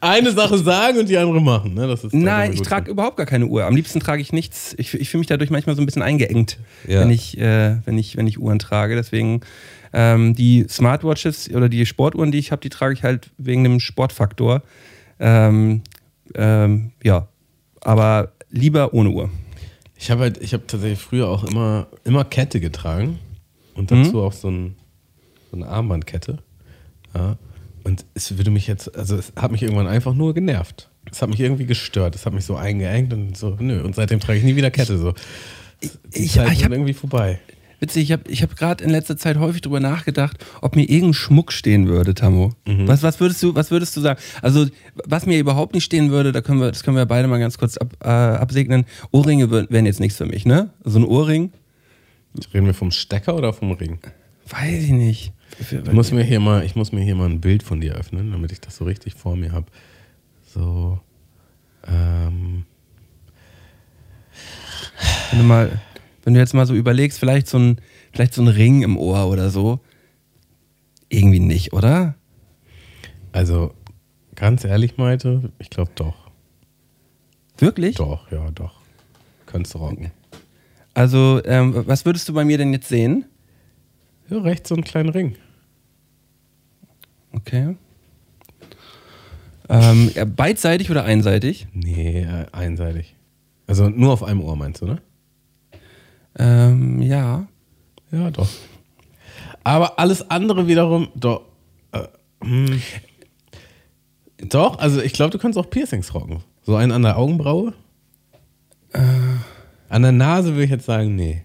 [0.00, 1.86] Eine Sache sagen und die andere machen, ne?
[1.86, 3.64] Das ist Nein, ich trage überhaupt gar keine Uhr.
[3.66, 4.74] Am liebsten trage ich nichts.
[4.78, 7.00] Ich, ich fühle mich dadurch manchmal so ein bisschen eingeengt, Ja.
[7.00, 8.96] wenn, ich, äh, wenn, ich, wenn ich Uhren trage.
[8.96, 9.42] Deswegen
[9.94, 13.80] ähm, die Smartwatches oder die Sportuhren, die ich habe, die trage ich halt wegen dem
[13.80, 14.62] Sportfaktor.
[15.20, 15.82] Ähm,
[16.34, 17.28] ähm, ja,
[17.80, 19.30] aber lieber ohne Uhr.
[19.96, 23.18] Ich habe halt, ich habe tatsächlich früher auch immer, immer Kette getragen
[23.74, 24.18] und dazu Mhm.
[24.18, 24.74] auch so ein,
[25.50, 26.38] so eine Armbandkette.
[27.14, 27.36] Ja.
[27.84, 30.88] Und es würde mich jetzt, also es hat mich irgendwann einfach nur genervt.
[31.12, 32.14] Es hat mich irgendwie gestört.
[32.16, 33.82] Es hat mich so eingeengt und so, nö.
[33.82, 34.98] Und seitdem trage ich nie wieder Kette.
[34.98, 35.12] So.
[35.82, 35.90] Die
[36.24, 37.38] ich- Zeiten ich hab- irgendwie vorbei.
[37.84, 41.12] Witzig, ich habe ich hab gerade in letzter Zeit häufig drüber nachgedacht, ob mir irgendein
[41.12, 42.52] Schmuck stehen würde, Tammo.
[42.64, 44.18] Was, was, würdest du, was würdest du sagen?
[44.40, 44.66] Also,
[45.04, 47.58] was mir überhaupt nicht stehen würde, da können wir, das können wir beide mal ganz
[47.58, 48.86] kurz ab, äh, absegnen.
[49.10, 50.70] Ohrringe wär- wären jetzt nichts für mich, ne?
[50.84, 51.52] So ein Ohrring,
[52.54, 53.98] Reden wir vom Stecker oder vom Ring?
[54.48, 55.32] weiß ich nicht.
[55.60, 58.32] Ich muss mir hier mal, ich muss mir hier mal ein Bild von dir öffnen,
[58.32, 59.66] damit ich das so richtig vor mir habe.
[60.54, 60.98] So.
[61.86, 62.64] Ähm,
[65.30, 65.80] Wenn du mal,
[66.24, 67.80] wenn du jetzt mal so überlegst, vielleicht so ein,
[68.12, 69.80] vielleicht so ein Ring im Ohr oder so.
[71.08, 72.14] Irgendwie nicht, oder?
[73.34, 73.74] also,
[74.36, 76.30] ganz ehrlich, Malte, ich glaube doch.
[77.58, 77.96] Wirklich?
[77.96, 78.80] Doch, ja, doch.
[79.46, 80.12] Könntest du rocken.
[80.94, 83.24] Also, ähm, was würdest du bei mir denn jetzt sehen?
[84.28, 85.34] Ja, rechts so einen kleinen Ring.
[87.32, 87.76] Okay.
[89.68, 91.66] Ähm, beidseitig oder einseitig?
[91.72, 93.16] Nee, äh, einseitig.
[93.66, 95.02] Also nur auf einem Ohr meinst du, ne?
[96.38, 97.46] Ähm, ja.
[98.10, 98.48] Ja, doch.
[99.62, 101.42] Aber alles andere wiederum, doch.
[101.92, 102.06] Äh,
[102.42, 102.82] hm.
[104.38, 106.42] Doch, also ich glaube, du kannst auch Piercings rocken.
[106.62, 107.72] So einen an der Augenbraue.
[109.88, 111.44] An der Nase würde ich jetzt sagen, nee.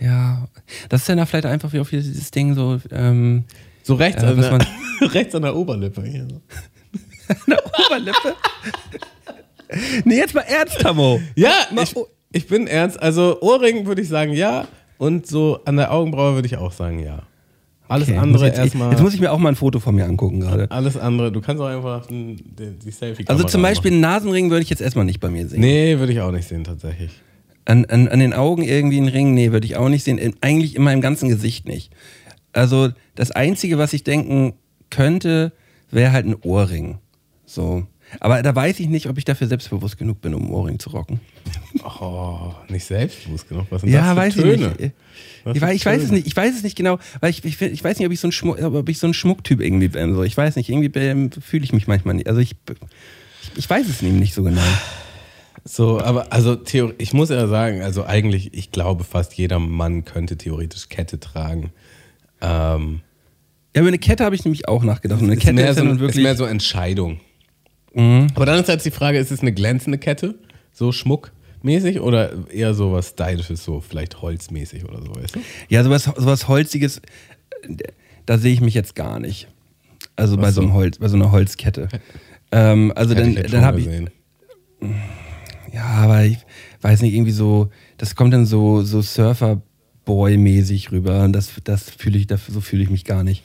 [0.00, 0.48] Ja.
[0.88, 3.44] Das ist ja dann vielleicht einfach wie auf dieses Ding so, ähm,
[3.82, 4.66] So rechts, Ja, an, der,
[5.14, 6.02] rechts an der Oberlippe.
[6.04, 6.40] Hier so.
[7.86, 8.34] Oberlippe.
[10.04, 11.20] nee, jetzt mal ernst, Tammo.
[11.36, 11.94] Ja, Mal ich,
[12.34, 13.00] ich bin ernst.
[13.00, 14.66] Also Ohrring würde ich sagen, ja.
[14.98, 17.22] Und so an der Augenbraue würde ich auch sagen, ja.
[17.86, 18.90] Alles Okay, andere jetzt, erstmal.
[18.90, 20.70] Jetzt muss ich mir auch mal ein Foto von mir angucken gerade.
[20.70, 24.50] Alles andere, du kannst auch einfach ein, die, die selfie Also zum Beispiel einen Nasenring
[24.50, 25.60] würde ich jetzt erstmal nicht bei mir sehen.
[25.60, 27.10] Nee, würde ich auch nicht sehen, tatsächlich.
[27.66, 30.18] An, an, an den Augen irgendwie einen Ring, nee, würde ich auch nicht sehen.
[30.40, 31.92] Eigentlich in meinem ganzen Gesicht nicht.
[32.52, 34.54] Also das Einzige, was ich denken
[34.90, 35.52] könnte,
[35.90, 36.98] wäre halt ein Ohrring.
[37.46, 37.86] So.
[38.20, 40.90] Aber da weiß ich nicht, ob ich dafür selbstbewusst genug bin, um einen Ohrring zu
[40.90, 41.20] rocken.
[41.82, 43.66] Oh, nicht selbstbewusst genug.
[43.70, 44.72] Was sind Ja, das für weiß Töne?
[44.74, 44.94] ich nicht.
[45.44, 46.16] Was Ich, ich weiß es Töne?
[46.18, 48.28] nicht, ich weiß es nicht genau, weil ich, ich, ich weiß nicht, ob ich so
[48.28, 50.14] ein, Schmuck, ob ich so ein Schmucktyp irgendwie bin.
[50.14, 50.22] So.
[50.22, 52.28] Ich weiß nicht, irgendwie fühle ich mich manchmal nicht.
[52.28, 52.56] Also ich,
[53.56, 54.60] ich weiß es nämlich nicht so genau.
[55.64, 60.04] So, aber also Theorie, ich muss ja sagen, also eigentlich, ich glaube, fast jeder Mann
[60.04, 61.72] könnte theoretisch Kette tragen.
[62.42, 63.00] Ähm,
[63.74, 65.22] Ja, über eine Kette habe ich nämlich auch nachgedacht.
[65.22, 66.22] Eine ist, Kette mehr ist so, nun ist wirklich.
[66.22, 67.20] mehr so Entscheidung.
[67.94, 68.26] Mhm.
[68.34, 70.34] Aber dann ist jetzt die Frage, ist es eine glänzende Kette,
[70.72, 75.40] so schmuckmäßig oder eher so was Stylisches, so vielleicht holzmäßig oder so, weißt du?
[75.68, 76.98] Ja, sowas, sowas Holziges,
[77.62, 77.76] äh,
[78.26, 79.48] da sehe ich mich jetzt gar nicht.
[80.16, 80.72] Also bei so, einem.
[80.74, 81.88] Holz, bei so einer Holzkette.
[82.52, 83.88] Ähm, also Hätte dann, ich dann habe ich.
[85.72, 86.38] Ja, aber ich
[86.82, 91.24] weiß nicht, irgendwie so, das kommt dann so, so Surfer-Boy-mäßig rüber.
[91.24, 93.42] Und das, das fühle ich, das, so fühle ich mich gar nicht.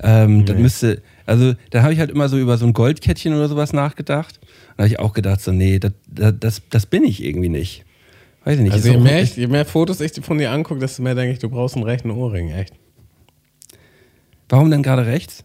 [0.00, 0.62] Ähm, Das Nee.
[0.62, 4.40] müsste, also da habe ich halt immer so über so ein Goldkettchen oder sowas nachgedacht.
[4.76, 7.84] Da habe ich auch gedacht, so, nee, das, das, das, das bin ich irgendwie nicht.
[8.44, 8.72] Weiß ich nicht.
[8.72, 11.40] Also je mehr, ich, je mehr Fotos ich von dir angucke, desto mehr denke ich,
[11.40, 12.72] du brauchst einen rechten Ohrring, echt.
[14.48, 15.44] warum denn gerade rechts?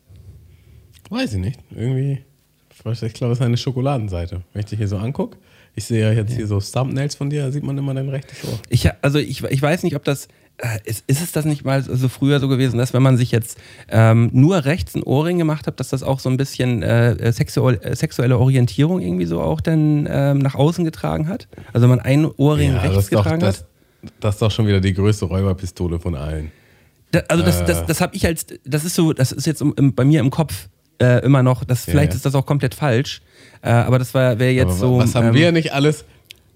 [1.09, 1.59] Weiß ich nicht.
[1.75, 2.19] Irgendwie,
[2.69, 4.43] ich glaube, es ist eine Schokoladenseite.
[4.53, 5.37] Wenn ich dich hier so angucke,
[5.75, 8.43] ich sehe ja jetzt hier so Thumbnails von dir, da sieht man immer dein rechtes
[8.43, 8.59] Ohr.
[8.69, 10.27] Ich, also ich, ich weiß nicht, ob das,
[10.85, 13.57] ist, ist es das nicht mal so früher so gewesen, dass wenn man sich jetzt
[13.89, 17.79] ähm, nur rechts ein Ohrring gemacht hat, dass das auch so ein bisschen äh, sexuell,
[17.81, 21.47] äh, sexuelle Orientierung irgendwie so auch dann ähm, nach außen getragen hat?
[21.73, 23.67] Also wenn man ein Ohrring das rechts ist doch, getragen das, hat?
[24.19, 26.51] das ist doch schon wieder die größte Räuberpistole von allen.
[27.11, 27.65] Da, also das, äh.
[27.65, 30.69] das, das habe ich als, das ist so, das ist jetzt bei mir im Kopf
[31.01, 32.17] äh, immer noch, das, Ja, vielleicht ja.
[32.17, 33.21] ist das auch komplett falsch,
[33.61, 34.97] äh, aber das wäre jetzt Aber so.
[34.99, 36.05] was haben ähm, wir nicht alles,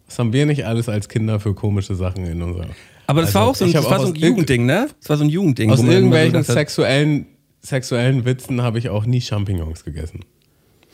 [0.06, 2.68] was haben wir nicht alles als Kinder für komische Sachen in unserer.
[3.08, 4.90] Aber das Also, war auch so ein, das war so ein Jugendding, ne?
[5.00, 5.72] Das war so ein Jugendding.
[5.72, 7.28] Aus so irgendwelchen hat- sexuellen,
[7.62, 10.22] sexuellen Witzen habe ich auch nie Champignons gegessen.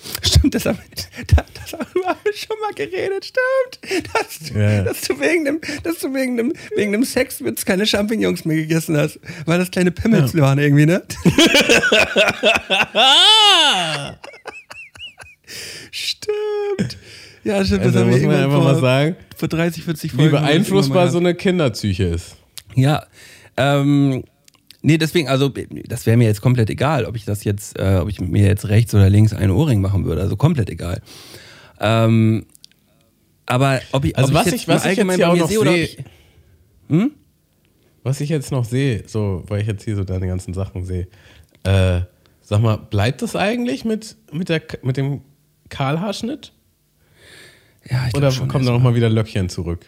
[0.23, 0.79] Stimmt, das haben,
[1.27, 4.07] das, haben wir schon mal geredet, stimmt.
[4.13, 4.83] Dass, du- Ja, ja.
[4.83, 8.97] dass du wegen dem, dass du wegen dem, wegen dem Sexwitz keine Champignons mehr gegessen
[8.97, 11.03] hast, weil das kleine Pimmels waren irgendwie, ne?
[15.91, 16.97] stimmt.
[17.43, 20.31] Ja, stimmt, Also das muss man einfach vor, mal sagen, vor 30, 40 wie Folgen.
[20.31, 22.35] das beeinflussbar so eine Kinderpsyche ist.
[22.75, 23.03] Ja,
[23.57, 24.23] ähm,
[24.81, 25.51] nee, deswegen, also
[25.87, 28.67] das wäre mir jetzt komplett egal, ob ich das jetzt, äh, ob ich mir jetzt
[28.69, 31.01] rechts oder links einen Ohrring machen würde, also komplett egal.
[31.79, 32.45] Ähm,
[33.47, 35.83] aber ob ich, Also ob was ich ich- was ich jetzt hier auch noch sehe
[35.83, 35.97] ich,
[36.89, 37.11] hm?
[38.03, 41.07] Was ich jetzt noch sehe, so, weil ich jetzt hier so deine ganzen Sachen sehe,
[41.63, 42.01] äh,
[42.41, 45.21] sag mal, bleibt das eigentlich mit, mit, der, mit dem
[45.69, 46.51] Kahlhaarschnitt?
[47.89, 49.85] Ja, ich Oder schon kommen da nochmal wieder Löckchen zurück?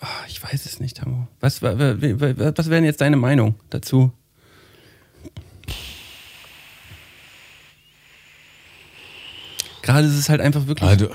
[0.00, 1.28] Ach, ich weiß es nicht, Tamo.
[1.40, 4.12] Was, was, was wäre jetzt deine Meinung dazu?
[9.82, 10.88] Gerade ist es halt einfach wirklich.
[10.88, 11.08] Also,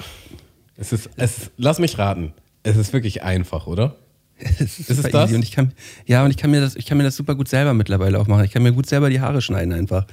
[0.78, 2.34] es ist, es, lass mich raten.
[2.64, 3.98] Es ist wirklich einfach, oder?
[4.38, 5.32] es ist, ist es das?
[5.34, 5.74] Und ich kann,
[6.06, 8.28] ja, und ich kann, mir das, ich kann mir das super gut selber mittlerweile auch
[8.28, 8.46] machen.
[8.46, 10.08] Ich kann mir gut selber die Haare schneiden einfach.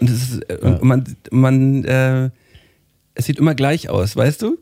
[0.00, 0.68] Und, ist, äh, ja.
[0.68, 2.30] und man, man äh,
[3.14, 4.58] es sieht immer gleich aus, weißt du?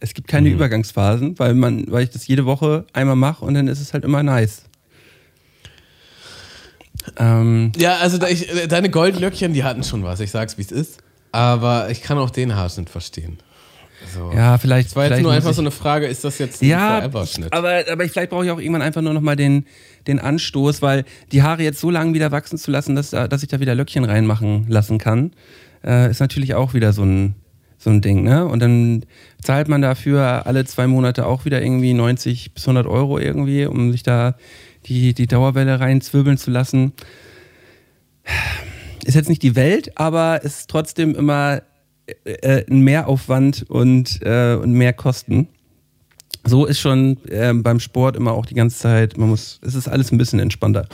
[0.00, 3.68] Es gibt keine Übergangsphasen, weil man, weil ich das jede Woche einmal mache und dann
[3.68, 4.62] ist es halt immer nice.
[7.18, 10.20] Ähm, Ja, also da ich, deine Goldlöckchen, die hatten schon was.
[10.20, 10.98] Ich sag's, wie es ist.
[11.32, 13.38] Aber ich kann auch den Haarschnitt verstehen.
[14.14, 14.32] So.
[14.34, 14.88] ja, vielleicht.
[14.88, 17.52] Es war jetzt nur einfach so eine Frage, ist das jetzt ein Ja, Forever-Schnitt?
[17.52, 19.66] aber, aber ich- vielleicht brauche ich auch irgendwann einfach nur noch mal den,
[20.06, 23.42] den Anstoß, weil die Haare jetzt so lange wieder wachsen zu lassen, dass, da- dass
[23.42, 25.32] ich da wieder Löckchen reinmachen lassen kann,
[25.84, 27.34] äh, ist natürlich auch wieder so ein,
[27.80, 28.22] so ein Ding.
[28.22, 28.46] Ne?
[28.46, 29.06] Und dann
[29.42, 33.90] zahlt man dafür alle zwei Monate auch wieder irgendwie 90 bis 100 Euro irgendwie, um
[33.90, 34.36] sich da
[34.86, 36.92] die, die Dauerwelle reinzwirbeln zu lassen.
[39.04, 41.62] Ist jetzt nicht die Welt, aber ist trotzdem immer
[42.24, 45.48] äh, ein Mehraufwand und, äh, und mehr Kosten.
[46.44, 49.88] So ist schon ähm, beim Sport immer auch die ganze Zeit, man muss, es ist
[49.88, 50.86] alles ein bisschen entspannter.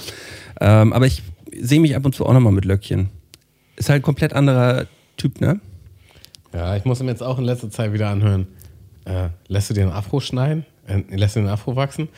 [0.60, 1.24] Ähm, aber ich
[1.58, 3.08] sehe mich ab und zu auch nochmal mit Löckchen.
[3.74, 5.60] Ist halt ein komplett anderer Typ, ne?
[6.56, 8.46] Ja, ich muss ihm jetzt auch in letzter Zeit wieder anhören.
[9.04, 10.64] Äh, lässt du dir einen Afro schneiden?
[10.86, 12.08] Äh, lässt du den Afro wachsen?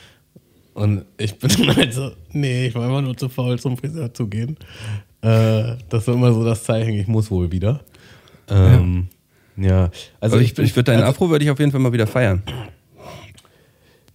[0.74, 4.14] Und ich bin dann halt so, nee, ich war immer nur zu faul, zum Friseur
[4.14, 4.56] zu gehen.
[5.22, 7.80] Äh, das war immer so das Zeichen, ich muss wohl wieder.
[8.48, 9.08] Ähm,
[9.56, 9.90] ja.
[10.20, 12.06] also Also ich, ich würde deinen also, Afro würde ich auf jeden Fall mal wieder
[12.06, 12.44] feiern.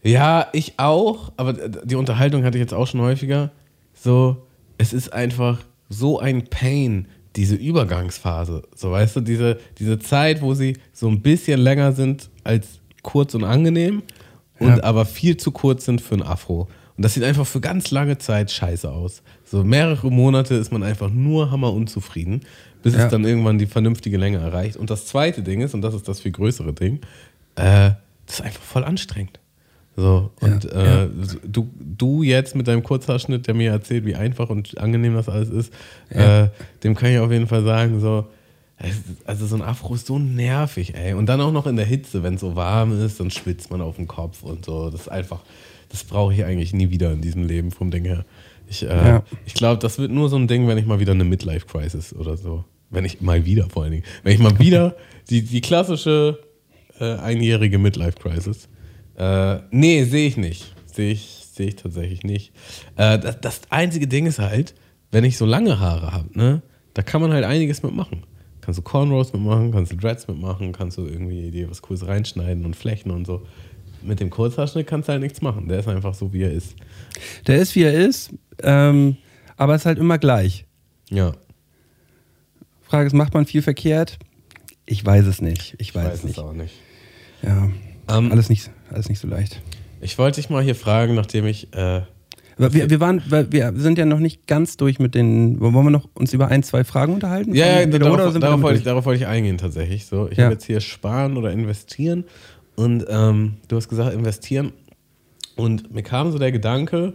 [0.03, 3.51] Ja, ich auch, aber die Unterhaltung hatte ich jetzt auch schon häufiger.
[3.93, 4.47] So,
[4.77, 5.59] es ist einfach
[5.89, 8.63] so ein Pain, diese Übergangsphase.
[8.75, 12.67] So, weißt du, diese, diese Zeit, wo sie so ein bisschen länger sind als
[13.01, 14.03] kurz und angenehm
[14.59, 14.83] und Ja.
[14.83, 16.67] aber viel zu kurz sind für ein Afro.
[16.95, 19.23] Und das sieht einfach für ganz lange Zeit scheiße aus.
[19.45, 22.41] So mehrere Monate ist man einfach nur hammer unzufrieden,
[22.83, 23.05] bis Ja.
[23.05, 24.77] es dann irgendwann die vernünftige Länge erreicht.
[24.77, 26.99] Und das zweite Ding ist, und das ist das viel größere Ding,
[27.55, 27.91] äh,
[28.25, 29.39] das ist einfach voll anstrengend.
[29.95, 31.09] So, und Ja, äh,
[31.45, 35.49] Du, du jetzt mit deinem Kurzhaarschnitt, der mir erzählt, wie einfach und angenehm das alles
[35.49, 35.73] ist,
[36.13, 36.45] Ja.
[36.45, 36.49] äh,
[36.83, 38.25] dem kann ich auf jeden Fall sagen, so,
[39.25, 41.13] also so ein Afro ist so nervig, ey.
[41.13, 43.81] Und dann auch noch in der Hitze, wenn es so warm ist, dann schwitzt man
[43.81, 44.89] auf dem Kopf und so.
[44.89, 45.41] Das ist einfach,
[45.89, 48.25] das brauche ich eigentlich nie wieder in diesem Leben vom Ding her.
[48.67, 49.23] Ich, äh, Ja.
[49.45, 52.35] ich glaube, das wird nur so ein Ding, wenn ich mal wieder eine Midlife-Crisis oder
[52.35, 52.65] so.
[52.89, 54.03] Wenn ich mal wieder vor allen Dingen.
[54.23, 54.95] Wenn ich mal wieder
[55.29, 56.39] die, die klassische
[56.99, 58.67] äh, einjährige Midlife-Crisis.
[59.17, 60.75] Äh, nee, sehe ich nicht.
[60.85, 62.53] Sehe ich, sehe ich tatsächlich nicht.
[62.95, 64.75] Äh, das, das einzige Ding ist halt,
[65.11, 66.61] wenn ich so lange Haare habe, ne,
[66.93, 68.23] da kann man halt einiges mitmachen.
[68.61, 72.65] Kannst du Cornrows mitmachen, kannst du Dreads mitmachen, kannst du irgendwie dir was Cooles reinschneiden
[72.65, 73.45] und flechten und so.
[74.01, 75.67] Mit dem Kurzhaarschnitt kannst du halt nichts machen.
[75.67, 76.75] Der ist einfach so, wie er ist.
[77.47, 79.17] Der ist, wie er ist, ähm,
[79.57, 80.65] aber ist halt immer gleich.
[81.09, 81.33] Ja,
[82.93, 84.19] Frage ist, macht man viel verkehrt?
[84.85, 85.73] Ich weiß es nicht.
[85.79, 86.37] Ich ich weiß, weiß es nicht.
[86.37, 86.75] auch nicht.
[87.41, 87.71] Ja.
[88.07, 88.69] Ähm, alles, nicht.
[88.93, 89.61] Alles nicht so leicht.
[90.01, 91.73] Ich wollte dich mal hier fragen, nachdem ich.
[91.73, 92.01] Äh,
[92.57, 95.59] Wir, wir, waren, wir sind ja noch nicht ganz durch mit den.
[95.59, 97.55] Wollen wir noch uns über ein, zwei Fragen unterhalten?
[97.55, 100.05] Ja, ja darauf, darauf, damit wollte ich, darauf wollte ich eingehen tatsächlich.
[100.05, 100.45] So, ich Ja.
[100.45, 102.25] habe jetzt hier sparen oder investieren
[102.75, 104.71] und ähm, du hast gesagt investieren
[105.55, 107.13] und mir kam so der Gedanke,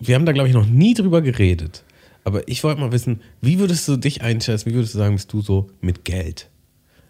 [0.00, 1.84] wir haben da glaube ich noch nie drüber geredet,
[2.24, 5.32] aber ich wollte mal wissen, wie würdest du dich einschätzen, wie würdest du sagen, bist
[5.32, 6.48] du so mit Geld?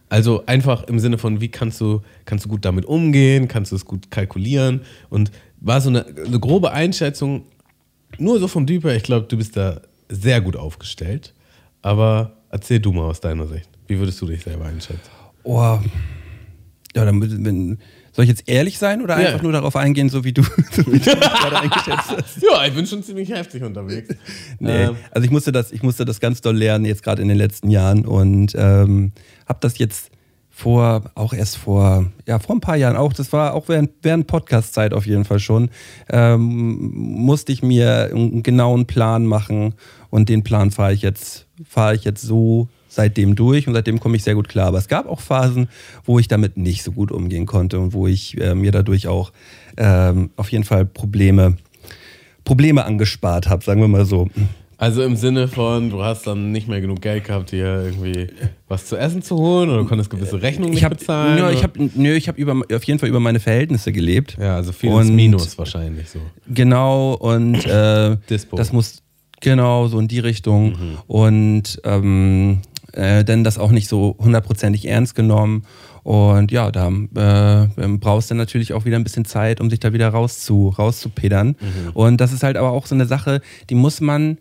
[0.08, 3.76] Also einfach im Sinne von, wie kannst du, kannst du gut damit umgehen, kannst du
[3.76, 7.44] es gut kalkulieren und war so eine, eine grobe Einschätzung,
[8.18, 11.34] nur so vom her, ich glaube, du bist da sehr gut aufgestellt,
[11.82, 15.10] aber erzähl du mal aus deiner Sicht, wie würdest du dich selber einschätzen?
[15.42, 15.78] Oh.
[16.94, 17.78] Ja, dann wenn,
[18.16, 19.28] soll ich jetzt ehrlich sein oder Ja.
[19.28, 20.42] einfach nur darauf eingehen, so wie du,
[20.72, 22.42] so wie du gerade eingeschätzt hast?
[22.50, 24.08] Ja, ich bin schon ziemlich heftig unterwegs.
[24.58, 27.28] Nee, Ähm, also ich musste das, ich musste das ganz doll lernen jetzt gerade in
[27.28, 29.12] den letzten Jahren und ähm,
[29.46, 30.10] habe das jetzt
[30.50, 34.26] vor, auch erst vor, ja, vor ein paar Jahren auch, das war auch während, während
[34.26, 35.68] Podcast-Zeit auf jeden Fall schon,
[36.08, 39.74] ähm, musste ich mir einen genauen Plan machen
[40.08, 44.16] und den Plan fahre ich jetzt, fahre ich jetzt so seitdem durch und seitdem komme
[44.16, 44.66] ich sehr gut klar.
[44.68, 45.68] Aber es gab auch Phasen,
[46.04, 49.32] wo ich damit nicht so gut umgehen konnte und wo ich äh, mir dadurch auch
[49.76, 51.56] ähm, auf jeden Fall Probleme,
[52.44, 54.28] Probleme angespart habe, sagen wir mal so.
[54.78, 58.26] Also im Sinne von, du hast dann nicht mehr genug Geld gehabt, dir irgendwie
[58.68, 61.54] was zu essen zu holen oder du konntest gewisse Rechnungen nicht ich habe bezahlen?
[61.54, 64.36] ich hab, nö, ich habe über, auf jeden Fall über meine Verhältnisse gelebt.
[64.40, 66.20] ja, also vieles Und- Minus wahrscheinlich so.
[66.48, 69.02] Genau, und äh, das muss
[69.40, 70.70] genau so in die Richtung.
[70.70, 70.98] Mhm.
[71.06, 72.58] Und ähm,
[72.96, 75.64] äh, dann das auch nicht so hundertprozentig ernst genommen.
[76.02, 79.92] Und ja, da äh, brauchst du natürlich auch wieder ein bisschen Zeit, um sich da
[79.92, 81.48] wieder rauszu, rauszupedern.
[81.48, 81.90] Mhm.
[81.94, 83.40] Und das ist halt aber auch so eine Sache,
[83.70, 84.38] die muss man,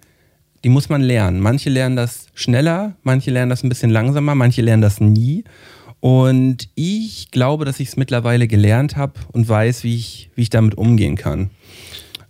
[0.64, 1.40] die muss man lernen.
[1.40, 5.44] Manche lernen das schneller, manche lernen das ein bisschen langsamer, manche lernen das nie.
[6.00, 10.50] Und ich glaube, dass ich es mittlerweile gelernt habe und weiß, wie ich, wie ich
[10.52, 11.50] damit umgehen kann.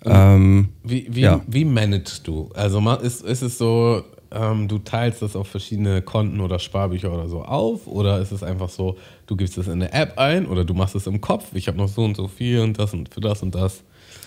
[0.06, 1.42] Ähm, Wie, wie, Ja.
[1.48, 2.52] wie managst du?
[2.54, 4.04] Also ist, ist es so,
[4.36, 7.88] ähm, du teilst das auf verschiedene Konten oder Sparbücher oder so auf?
[7.88, 10.96] Oder ist es einfach so, du gibst es in eine App ein oder du machst
[10.96, 11.46] es im Kopf?
[11.54, 13.84] Ich habe noch so und so viel und das und für das und das.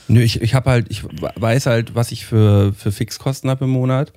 [0.08, 3.70] Nö, ich, ich habe halt, ich weiß halt, was ich für, für Fixkosten habe im
[3.70, 4.12] Monat,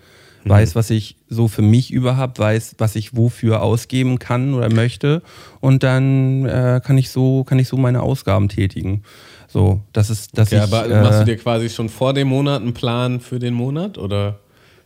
[0.46, 4.74] weiß, was ich so für mich über habe, weiß, was ich wofür ausgeben kann oder
[4.74, 5.22] möchte
[5.60, 9.04] und dann äh, kann ich so, kann ich so meine Ausgaben tätigen.
[9.48, 10.54] So, das ist, Ja, ich.
[10.74, 13.98] aber machst du äh, dir quasi schon vor dem Monat einen Plan für den Monat
[13.98, 14.40] oder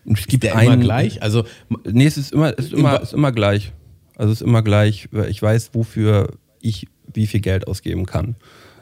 [0.05, 1.21] es gibt ist der einen, immer gleich?
[1.21, 1.43] Also
[1.89, 3.73] Nee, es ist immer, es ist immer, ist immer gleich.
[4.15, 5.09] Also es ist immer gleich.
[5.29, 6.29] Ich weiß, wofür
[6.61, 8.35] ich wie viel Geld ausgeben kann.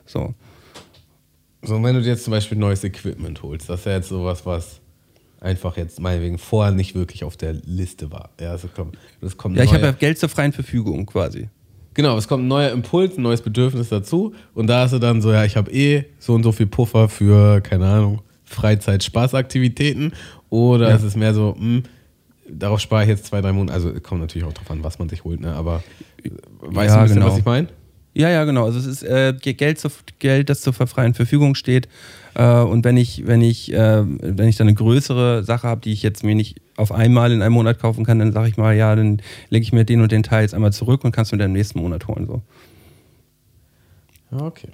[0.05, 0.33] So.
[1.61, 4.45] So, wenn du dir jetzt zum Beispiel neues Equipment holst, das ist ja jetzt sowas,
[4.45, 4.81] was
[5.39, 8.29] einfach jetzt meinetwegen vorher nicht wirklich auf der Liste war.
[8.39, 11.49] Ja, also kommt, das kommt Ja, ich habe ja Geld zur freien Verfügung quasi.
[11.93, 15.21] Genau, es kommt ein neuer Impuls, ein neues Bedürfnis dazu und da hast du dann
[15.21, 20.13] so, ja, ich habe eh so und so viel Puffer für, keine Ahnung, Freizeit, Spaßaktivitäten
[20.53, 20.95] oder Ja.
[20.95, 21.81] es ist mehr so, hm,
[22.47, 25.09] darauf spare ich jetzt zwei, drei Monate, also kommt natürlich auch drauf an, was man
[25.09, 25.51] sich holt, ne?
[25.53, 25.83] aber
[26.23, 26.29] äh,
[26.61, 27.31] weißt Ja, du ein bisschen, genau.
[27.31, 27.67] was ich meine?
[28.15, 28.65] Ja, ja, genau.
[28.65, 29.89] Also es ist äh, Geld, zur,
[30.19, 31.89] Geld, das zur freien Verfügung steht.
[32.35, 35.91] Äh, und wenn ich, wenn ich, äh, wenn ich dann eine größere Sache habe, die
[35.93, 38.75] ich jetzt mir nicht auf einmal in einem Monat kaufen kann, dann sage ich mal,
[38.75, 41.37] ja, dann lege ich mir den und den Teil jetzt einmal zurück und kannst du
[41.37, 42.27] mir dann im nächsten Monat holen.
[42.27, 42.41] So.
[44.31, 44.69] Okay.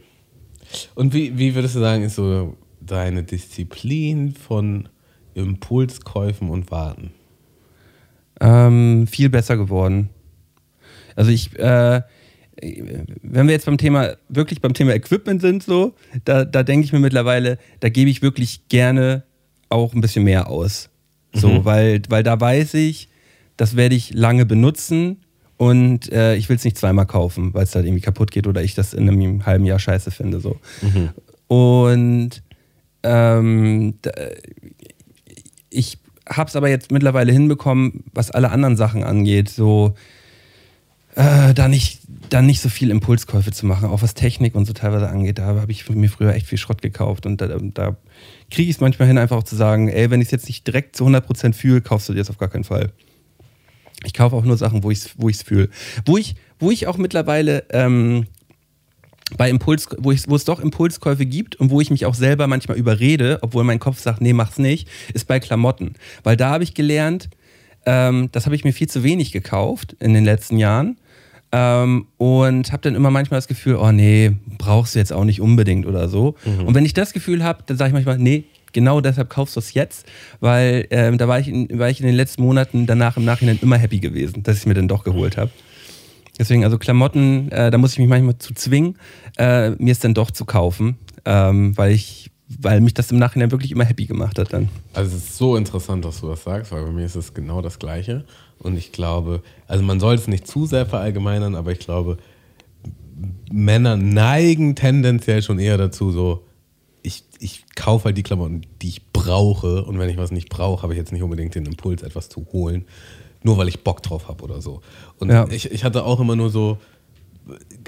[0.95, 4.89] Und wie, wie würdest du sagen, ist so deine Disziplin von
[5.33, 7.11] Impulskäufen und Warten?
[8.41, 10.09] Ähm, viel besser geworden.
[11.15, 12.01] Also ich, äh,
[12.61, 15.93] wenn wir jetzt beim Thema, wirklich beim Thema Equipment sind, so,
[16.25, 19.23] da, da denke ich mir mittlerweile, da gebe ich wirklich gerne
[19.69, 20.89] auch ein bisschen mehr aus.
[21.33, 23.09] So, weil, weil da weiß ich,
[23.57, 25.17] das werde ich lange benutzen
[25.57, 28.63] und äh, ich will es nicht zweimal kaufen, weil es halt irgendwie kaputt geht oder
[28.63, 30.39] ich das in einem halben Jahr scheiße finde.
[30.39, 30.57] So.
[31.47, 32.41] Und
[33.03, 33.95] ähm,
[35.69, 35.97] ich
[36.27, 39.95] habe es aber jetzt mittlerweile hinbekommen, was alle anderen Sachen angeht, so
[41.15, 44.73] äh, da nicht, da nicht so viel Impulskäufe zu machen, auch was Technik und so
[44.73, 45.39] teilweise angeht.
[45.39, 47.97] Da habe ich mir früher echt viel Schrott gekauft und da, da
[48.51, 50.65] kriege ich es manchmal hin, einfach auch zu sagen, ey, wenn ich es jetzt nicht
[50.67, 52.91] direkt zu 100% fühle, kaufst du dir das auf gar keinen Fall.
[54.05, 55.69] Ich kaufe auch nur Sachen, wo ich es wo ich's fühle.
[56.05, 58.27] Wo ich, wo ich auch mittlerweile ähm,
[59.37, 62.47] bei Impuls, wo, ich, wo es doch Impulskäufe gibt und wo ich mich auch selber
[62.47, 65.93] manchmal überrede, obwohl mein Kopf sagt, nee, mach's nicht, ist bei Klamotten.
[66.23, 67.29] Weil da habe ich gelernt,
[67.85, 70.97] ähm, das habe ich mir viel zu wenig gekauft in den letzten Jahren.
[71.51, 75.41] Ähm, und habe dann immer manchmal das Gefühl, oh nee, brauchst du jetzt auch nicht
[75.41, 76.35] unbedingt oder so.
[76.67, 79.59] Und wenn ich das Gefühl habe, dann sage ich manchmal, nee, genau deshalb kaufst du
[79.59, 80.05] es jetzt,
[80.39, 83.57] weil ähm, da war ich, in, war ich in den letzten Monaten danach im Nachhinein
[83.63, 85.49] immer happy gewesen, dass ich es mir dann doch geholt habe.
[86.39, 88.97] Deswegen, also Klamotten, äh, da muss ich mich manchmal zu zwingen,
[89.37, 93.51] äh, mir es dann doch zu kaufen, ähm, weil ich, weil mich das im Nachhinein
[93.51, 94.69] wirklich immer happy gemacht hat dann.
[94.93, 97.61] Also es ist so interessant, dass du das sagst, weil bei mir ist es genau
[97.61, 98.23] das Gleiche.
[98.57, 102.17] Und ich glaube, also man sollte es nicht zu sehr verallgemeinern, aber ich glaube,
[103.51, 106.45] Männer neigen tendenziell schon eher dazu, so,
[107.01, 109.83] ich, ich kaufe halt die Klamotten, die ich brauche.
[109.85, 112.47] Und wenn ich was nicht brauche, habe ich jetzt nicht unbedingt den Impuls, etwas zu
[112.51, 112.85] holen.
[113.43, 114.81] Nur weil ich Bock drauf habe oder so.
[115.17, 115.47] Und Ja.
[115.49, 116.77] ich, ich hatte auch immer nur so,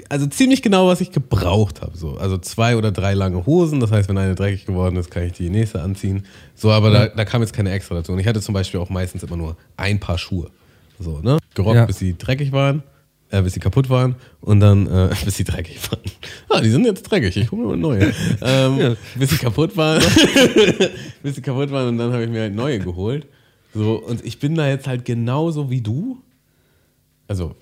[0.08, 1.96] also ziemlich genau, was ich gebraucht habe.
[1.96, 2.16] So.
[2.16, 3.78] Also zwei oder drei lange Hosen.
[3.80, 6.24] Das heißt, wenn eine dreckig geworden ist, kann ich die nächste anziehen.
[6.54, 8.12] So, aber da, da kam jetzt keine extra dazu.
[8.12, 10.50] Und ich hatte zum Beispiel auch meistens immer nur ein Paar Schuhe.
[10.98, 11.38] So, ne?
[11.54, 11.86] Gerockt, Ja.
[11.86, 12.82] bis sie dreckig waren,
[13.30, 16.00] äh, bis sie kaputt waren und dann äh, bis sie dreckig waren.
[16.48, 18.12] Ah, die sind jetzt dreckig, ich hole mir mal neue.
[18.40, 18.94] ähm, Ja.
[19.16, 20.02] Bis sie kaputt waren.
[21.22, 23.26] bis sie kaputt waren und dann habe ich mir halt neue geholt.
[23.74, 26.22] So, und ich bin da jetzt halt genauso wie du
[27.32, 27.54] also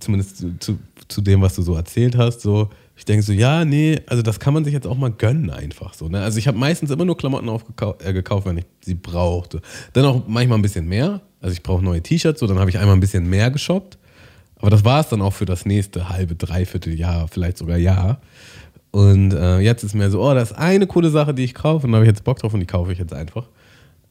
[0.00, 3.64] zumindest zu, zu, zu dem, was du so erzählt hast, so, ich denke so, ja,
[3.64, 6.08] nee, also das kann man sich jetzt auch mal gönnen einfach so.
[6.08, 6.20] Ne?
[6.20, 9.60] Also ich habe meistens immer nur Klamotten aufgekau- äh, gekauft, wenn ich sie brauchte.
[9.92, 11.20] Dann auch manchmal ein bisschen mehr.
[11.40, 13.98] Also ich brauche neue T-Shirts, so dann habe ich einmal ein bisschen mehr geshoppt.
[14.56, 18.20] Aber das war es dann auch für das nächste halbe, dreiviertel Jahr, vielleicht sogar Jahr.
[18.90, 21.86] Und äh, jetzt ist mir so, oh, das ist eine coole Sache, die ich kaufe
[21.86, 23.48] und da habe ich jetzt Bock drauf und die kaufe ich jetzt einfach.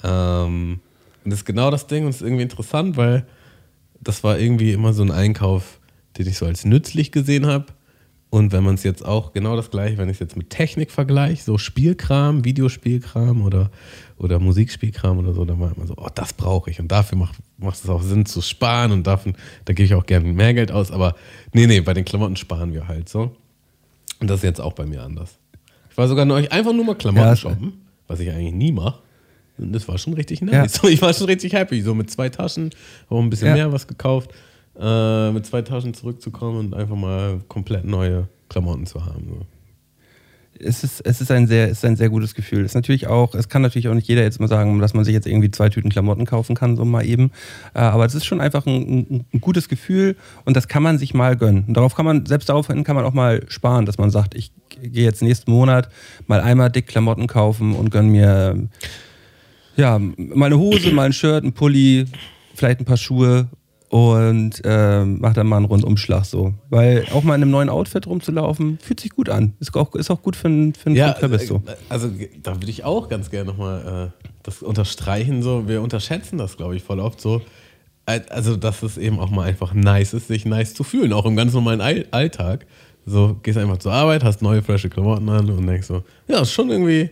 [0.03, 0.79] Ähm,
[1.23, 3.25] und das ist genau das Ding und es ist irgendwie interessant, weil
[3.99, 5.79] das war irgendwie immer so ein Einkauf,
[6.17, 7.67] den ich so als nützlich gesehen habe.
[8.31, 10.89] Und wenn man es jetzt auch genau das gleiche, wenn ich es jetzt mit Technik
[10.89, 13.71] vergleiche, so Spielkram, Videospielkram oder,
[14.17, 16.79] oder Musikspielkram oder so, dann war immer so, oh, das brauche ich.
[16.79, 19.33] Und dafür macht, macht es auch Sinn zu sparen und dafür,
[19.65, 20.91] da gebe ich auch gerne mehr Geld aus.
[20.91, 21.15] Aber
[21.51, 23.35] nee, nee, bei den Klamotten sparen wir halt so.
[24.21, 25.37] Und das ist jetzt auch bei mir anders.
[25.89, 27.73] Ich war sogar neulich einfach nur mal Klamotten Ja, shoppen,
[28.07, 28.99] was ich eigentlich nie mache.
[29.61, 30.73] Das war schon richtig nice.
[30.81, 31.81] So, ich war schon richtig happy.
[31.81, 32.71] So mit zwei Taschen,
[33.09, 33.53] auch ein bisschen Ja.
[33.55, 34.31] mehr was gekauft.
[34.79, 39.27] Äh, mit zwei Taschen zurückzukommen und einfach mal komplett neue Klamotten zu haben.
[39.29, 39.45] So.
[40.59, 42.63] es ist, es ist ein sehr, es ist ein sehr gutes Gefühl.
[42.63, 45.13] Es natürlich auch, es kann natürlich auch nicht jeder jetzt mal sagen, dass man sich
[45.13, 47.31] jetzt irgendwie zwei Tüten Klamotten kaufen kann, so mal eben.
[47.73, 51.13] Äh, aber es ist schon einfach ein, ein, gutes Gefühl und das kann man sich
[51.13, 51.65] mal gönnen.
[51.67, 54.35] Und darauf kann man, selbst darauf hin kann man auch mal sparen, dass man sagt,
[54.35, 55.89] ich gehe jetzt nächsten Monat
[56.27, 58.69] mal einmal dick Klamotten kaufen und gönn mir
[59.75, 62.05] ja, mal eine Hose, mal ein Shirt, ein Pulli,
[62.55, 63.47] vielleicht ein paar Schuhe
[63.89, 66.53] und ähm, mach dann mal einen Rundumschlag so.
[66.69, 69.53] Weil auch mal in einem neuen Outfit rumzulaufen, fühlt sich gut an.
[69.59, 71.57] Ist auch, ist auch gut für einen für Ja, Kürbis so.
[71.67, 72.09] äh, also
[72.41, 75.41] da würde ich auch ganz gerne nochmal äh, das unterstreichen.
[75.43, 75.67] So.
[75.67, 77.41] Wir unterschätzen das, glaube ich, voll oft so.
[78.05, 81.35] Also, dass es eben auch mal einfach nice ist, sich nice zu fühlen, auch im
[81.35, 82.65] ganz normalen All Alltag.
[83.05, 86.51] So, gehst einfach zur Arbeit, hast neue, frische Klamotten an und denkst so, ja, ist
[86.51, 87.09] schon irgendwie,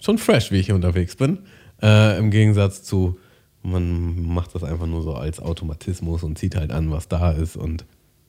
[0.00, 1.38] schon fresh, wie ich hier unterwegs bin.
[1.82, 3.18] Äh, Im Gegensatz zu,
[3.62, 7.56] man macht das einfach nur so als Automatismus und zieht halt an, was da ist
[7.56, 7.84] und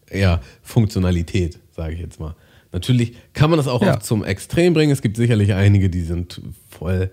[0.09, 2.35] eher Funktionalität, sage ich jetzt mal.
[2.71, 3.99] Natürlich kann man das auch Ja.
[3.99, 4.91] zum Extrem bringen.
[4.91, 7.09] Es gibt sicherlich einige, die sind voll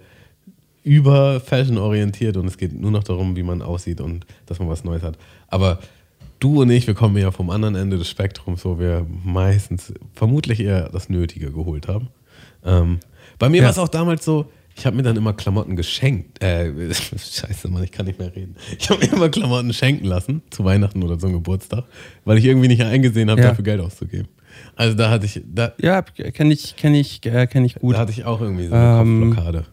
[0.83, 4.69] über Fashion orientiert und es geht nur noch darum, wie man aussieht und dass man
[4.69, 5.19] was Neues hat.
[5.49, 5.79] Aber
[6.39, 10.61] du und ich, wir kommen ja vom anderen Ende des Spektrums, wo wir meistens vermutlich
[10.61, 12.09] eher das Nötige geholt haben.
[12.65, 13.01] Ähm,
[13.39, 13.63] bei mir Ja.
[13.65, 14.47] war es auch damals so,
[14.77, 16.43] ich habe mir dann immer Klamotten geschenkt.
[16.43, 18.57] Äh, scheiße, Mann, ich kann nicht mehr reden.
[18.79, 21.85] Ich habe mir immer Klamotten schenken lassen zu Weihnachten oder zum Geburtstag,
[22.25, 23.49] weil ich irgendwie nicht eingesehen habe, Ja.
[23.49, 24.29] dafür Geld auszugeben.
[24.75, 27.95] Also da hatte ich, da, Ja, kenne ich, kenn ich, äh, kenn ich gut.
[27.95, 29.65] da hatte ich auch irgendwie so eine Ähm, Kopfblockade.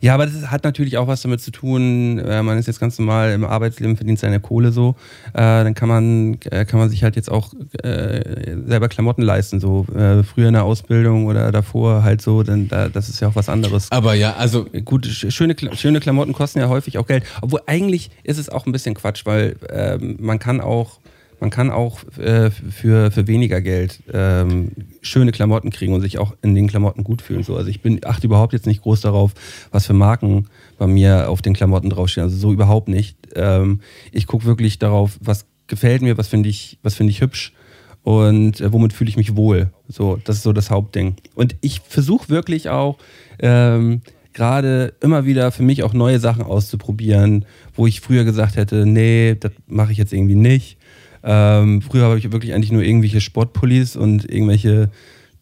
[0.00, 2.18] Ja, aber das hat natürlich auch was damit zu tun.
[2.18, 4.96] Äh, man ist jetzt ganz normal im Arbeitsleben, verdient seine Kohle so.
[5.34, 9.60] Äh, dann kann man, äh, kann man sich halt jetzt auch äh, selber Klamotten leisten.
[9.60, 12.42] So äh, früher in der Ausbildung oder davor halt so.
[12.42, 13.88] Denn da, das ist ja auch was anderes.
[13.90, 17.24] Aber ja, also Gut, sch- schöne, schöne Klamotten kosten ja häufig auch Geld.
[17.40, 20.98] Obwohl eigentlich ist es auch ein bisschen Quatsch, weil ähm, man kann auch,
[21.42, 24.70] man kann auch äh, für, für weniger Geld ähm,
[25.00, 27.42] schöne Klamotten kriegen und sich auch in den Klamotten gut fühlen.
[27.42, 27.56] So.
[27.56, 29.34] Also ich bin, achte überhaupt jetzt nicht groß darauf,
[29.72, 30.46] was für Marken
[30.78, 32.22] bei mir auf den Klamotten draufstehen.
[32.22, 33.16] Also so überhaupt nicht.
[33.34, 33.80] Ähm,
[34.12, 37.52] ich gucke wirklich darauf, was gefällt mir, was finde ich, was finde ich hübsch
[38.04, 39.72] und äh, womit fühle ich mich wohl.
[39.88, 41.16] So, das ist so das Hauptding.
[41.34, 42.98] Und ich versuche wirklich auch
[43.40, 48.86] ähm, gerade immer wieder für mich auch neue Sachen auszuprobieren, wo ich früher gesagt hätte,
[48.86, 50.78] nee, das mache ich jetzt irgendwie nicht.
[51.24, 54.90] Ähm, früher habe ich wirklich eigentlich nur irgendwelche Sportpullis und irgendwelche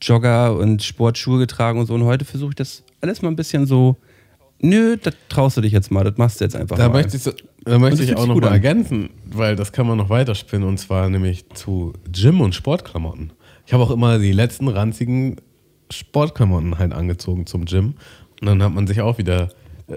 [0.02, 1.94] Jogger und Sportschuhe getragen und so.
[1.94, 3.96] Und heute versuche ich das alles mal ein bisschen so,
[4.60, 7.02] nö, das traust du dich jetzt mal, das machst du jetzt einfach Da mal.
[7.02, 7.32] möchte ich, so,
[7.64, 8.52] da möchte ich auch noch mal an.
[8.54, 13.32] ergänzen, weil das kann man noch weiterspinnen und zwar nämlich zu Gym- und Sportklamotten.
[13.66, 15.36] Ich habe auch immer die letzten ranzigen
[15.90, 17.94] Sportklamotten halt angezogen zum Gym
[18.40, 19.48] und dann hat man sich auch wieder,
[19.88, 19.96] äh,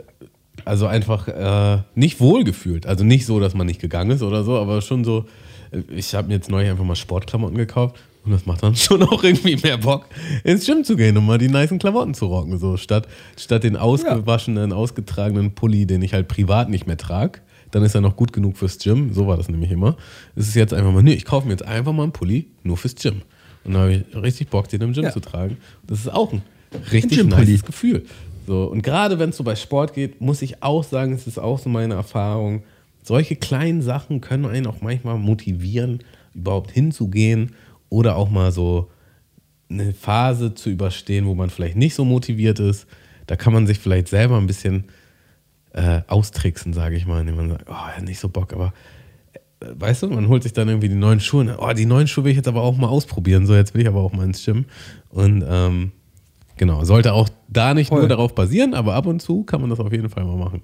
[0.66, 2.86] also einfach äh, nicht wohl gefühlt.
[2.86, 5.26] Also nicht so, dass man nicht gegangen ist oder so, aber schon so,
[5.96, 7.96] ich habe mir jetzt neulich einfach mal Sportklamotten gekauft
[8.26, 10.06] und das macht dann schon auch irgendwie mehr Bock,
[10.44, 12.58] ins Gym zu gehen und mal die nicen Klamotten zu rocken.
[12.60, 13.08] So statt,
[13.38, 17.40] statt den ausgewaschenen, ausgetragenen Pulli, den ich halt privat nicht mehr trage,
[17.72, 19.14] dann ist er noch gut genug fürs Gym.
[19.14, 19.98] So war das nämlich immer.
[20.36, 22.78] Es ist jetzt einfach mal, nee, ich kaufe mir jetzt einfach mal einen Pulli nur
[22.78, 23.22] fürs Gym.
[23.64, 25.12] Und dann habe ich richtig Bock, den im Gym Ja.
[25.12, 25.58] zu tragen.
[25.88, 26.44] Das ist auch ein
[26.92, 27.46] richtig Gym-Pulli.
[27.52, 28.06] nices Gefühl.
[28.46, 31.40] So, und gerade wenn es so bei Sport geht, muss ich auch sagen, es ist
[31.40, 32.64] auch so meine Erfahrung,
[33.04, 36.00] solche kleinen Sachen können einen auch manchmal motivieren,
[36.34, 37.52] überhaupt hinzugehen
[37.90, 38.90] oder auch mal so
[39.70, 42.88] eine Phase zu überstehen, wo man vielleicht nicht so motiviert ist.
[43.28, 44.86] Da kann man sich vielleicht selber ein bisschen
[45.74, 48.74] äh, austricksen, sage ich mal, indem man sagt, oh, nicht so Bock, aber
[49.34, 51.42] äh, weißt du, man holt sich dann irgendwie die neuen Schuhe.
[51.42, 53.46] und, Oh, die neuen Schuhe will ich jetzt aber auch mal ausprobieren.
[53.46, 54.66] So, jetzt will ich aber auch mal ins Gym.
[55.10, 55.92] Und ähm,
[56.58, 58.00] genau, sollte auch da nicht Voll.
[58.00, 60.62] nur darauf basieren, aber ab und zu kann man das auf jeden Fall mal machen.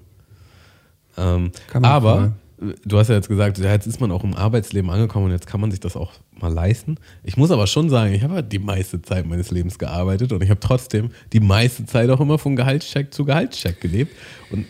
[1.20, 2.32] Ähm, aber
[2.84, 5.46] du hast ja jetzt gesagt, ja, jetzt ist man auch im Arbeitsleben angekommen und jetzt
[5.46, 6.96] kann man sich das auch mal leisten.
[7.22, 10.42] Ich muss aber schon sagen, ich habe halt die meiste Zeit meines Lebens gearbeitet und
[10.42, 14.14] ich habe trotzdem die meiste Zeit auch immer von Gehaltscheck zu Gehaltscheck gelebt.
[14.50, 14.66] Und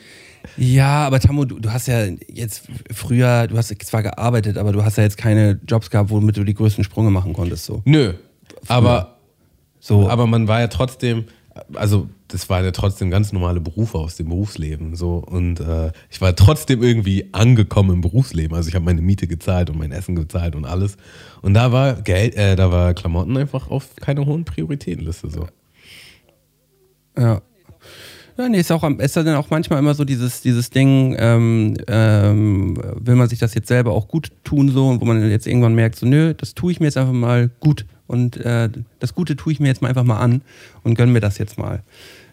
[0.57, 4.85] Ja, aber Tammo, du, du hast ja jetzt früher, du hast zwar gearbeitet, aber du
[4.85, 7.65] hast ja jetzt keine Jobs gehabt, womit du die größten Sprünge machen konntest.
[7.65, 7.83] So.
[7.85, 8.15] nö,
[8.69, 9.17] aber
[9.81, 10.09] so.
[10.09, 11.25] Aber man war ja trotzdem,
[11.75, 14.95] also das waren ja trotzdem ganz normale Berufe aus dem Berufsleben.
[14.95, 15.17] So.
[15.17, 18.57] Und äh, ich war trotzdem irgendwie angekommen im Berufsleben.
[18.57, 20.97] Also ich habe meine Miete gezahlt und mein Essen gezahlt und alles.
[21.43, 25.31] Und da war Geld, äh, da war Klamotten einfach auf keine hohen Prioritätenliste.
[25.31, 25.47] So.
[27.19, 27.43] Ja.
[28.39, 32.75] Ja, nee, ist auch ist dann auch manchmal immer so dieses, dieses Ding, ähm, ähm,
[32.99, 35.75] will man sich das jetzt selber auch gut tun, so, und wo man jetzt irgendwann
[35.75, 39.37] merkt, so, nö, das tue ich mir jetzt einfach mal gut und äh, das Gute
[39.37, 40.43] tue ich mir jetzt mal einfach mal an
[40.83, 41.83] und gönn mir das jetzt mal.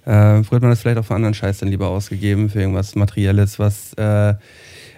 [0.06, 2.96] Äh, früher hat man das vielleicht auch für anderen Scheiß dann lieber ausgegeben, für irgendwas
[2.96, 4.34] Materielles, was, äh,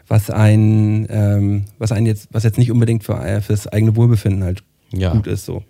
[0.07, 4.43] was ein, ähm, was einen jetzt, was jetzt nicht unbedingt für, äh, fürs eigene Wohlbefinden
[4.45, 4.63] halt
[4.93, 5.11] Ja.
[5.11, 5.45] gut ist.
[5.45, 5.63] So.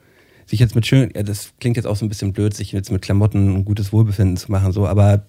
[0.46, 2.92] Sich jetzt mit schön, ja, das klingt jetzt auch so ein bisschen blöd, sich jetzt
[2.92, 5.24] mit Klamotten ein gutes Wohlbefinden zu machen, so, aber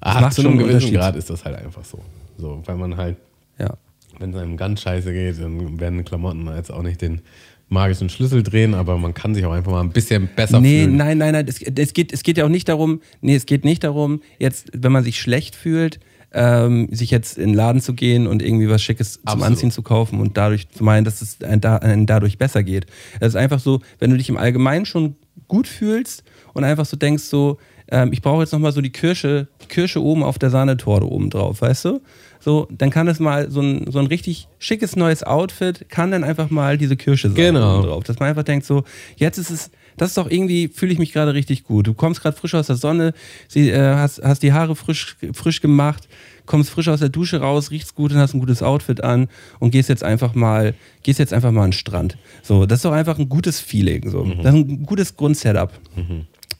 [0.00, 0.92] Ach, macht zu einem einen gewissen.
[0.94, 1.98] Grad ist das halt einfach so.
[2.36, 3.16] So, weil man halt,
[3.58, 3.74] ja.
[4.20, 7.22] wenn es einem ganz scheiße geht, dann werden Klamotten jetzt auch nicht den
[7.68, 10.96] magischen Schlüssel drehen, aber man kann sich auch einfach mal ein bisschen besser Nee, fühlen.
[10.96, 11.46] nein, nein, nein.
[11.48, 14.70] Es, es, geht, es geht ja auch nicht darum, nee, es geht nicht darum, jetzt,
[14.74, 16.00] wenn man sich schlecht fühlt,
[16.32, 19.46] ähm, sich jetzt in den Laden zu gehen und irgendwie was Schickes zum Absolut.
[19.46, 22.86] Anziehen zu kaufen und dadurch zu meinen, dass es da, einem dadurch besser geht.
[23.20, 25.16] Es ist einfach so, wenn du dich im Allgemeinen schon
[25.46, 27.58] gut fühlst und einfach so denkst, so,
[27.90, 31.30] ähm, ich brauche jetzt nochmal so die Kirsche, die Kirsche oben auf der Sahnetorte oben
[31.30, 32.00] drauf, weißt du?
[32.48, 36.24] So, dann kann es mal so ein, so ein richtig schickes neues Outfit, kann dann
[36.24, 37.82] einfach mal diese Kirsche sein Genau.
[37.82, 38.04] drauf.
[38.04, 38.84] Dass man einfach denkt, so,
[39.16, 41.86] jetzt ist es, das ist doch irgendwie, fühle ich mich gerade richtig gut.
[41.86, 43.12] Du kommst gerade frisch aus der Sonne,
[43.48, 46.08] sie, äh, hast, hast die Haare frisch, frisch gemacht,
[46.46, 49.28] kommst frisch aus der Dusche raus, riechst gut und hast ein gutes Outfit an
[49.58, 50.72] und gehst jetzt einfach mal,
[51.02, 52.16] gehst jetzt einfach mal an den Strand.
[52.42, 54.08] So, das ist doch einfach ein gutes Feeling.
[54.08, 54.24] So.
[54.24, 55.70] Das ist ein gutes Grundsetup.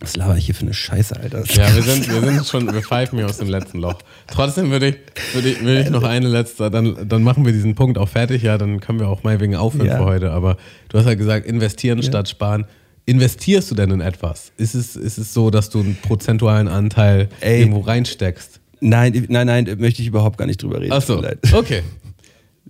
[0.01, 1.43] Was laber ich hier für eine Scheiße, Alter?
[1.47, 3.99] Ja, wir sind, wir sind schon, wir pfeifen hier aus dem letzten Loch.
[4.29, 4.97] Trotzdem würde ich,
[5.35, 8.43] würde ich, will ich noch eine letzte, dann, dann machen wir diesen Punkt auch fertig,
[8.43, 9.97] ja, dann können wir auch mal wegen aufhören Ja.
[9.97, 10.31] für heute.
[10.31, 10.57] Aber
[10.89, 12.67] du hast ja gesagt, investieren statt sparen.
[13.07, 14.53] Investierst du denn in etwas?
[14.57, 17.61] Ist es, ist es so, dass du einen prozentualen Anteil Ey.
[17.61, 18.61] irgendwo reinsteckst?
[18.81, 20.95] Nein, nein, nein, möchte ich überhaupt gar nicht drüber reden.
[21.09, 21.39] Mir leid.
[21.53, 21.83] okay.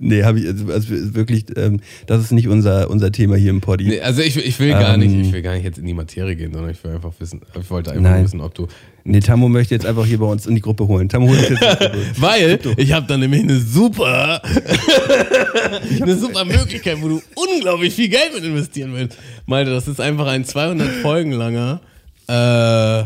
[0.01, 3.61] Nee, habe ich, also, also wirklich, ähm, das ist nicht unser, unser Thema hier im
[3.61, 3.85] Poddy.
[3.89, 5.01] Nee, also ich, ich will gar Ähm.
[5.01, 7.41] nicht, ich will gar nicht jetzt in die Materie gehen, sondern ich will einfach wissen,
[7.61, 8.25] ich wollte einfach Nein.
[8.25, 8.69] wissen, ob du.
[9.05, 11.09] Nee, Tammo möchte jetzt einfach hier bei uns in die Gruppe holen.
[11.09, 11.61] Tammo holt jetzt.
[12.21, 14.43] Weil ich habe da nämlich eine super,
[16.03, 19.19] eine super Möglichkeit, wo du unglaublich viel Geld mit investieren willst.
[19.47, 21.81] Malte, das ist einfach ein 200 Folgen langer,
[22.29, 23.05] äh,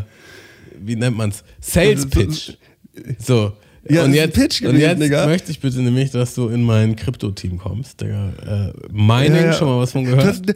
[0.85, 1.43] wie nennt man's?
[1.61, 2.51] Sales Pitch.
[3.17, 3.53] So.
[3.89, 5.25] Ja, und jetzt, Pitch und gewesen, jetzt Digga.
[5.25, 8.29] möchte ich bitte nämlich, dass du in mein Krypto-Team kommst, Digga.
[8.45, 9.53] Äh, Mining, Ja, ja.
[9.53, 10.25] schon mal was von gehört?
[10.25, 10.41] Das,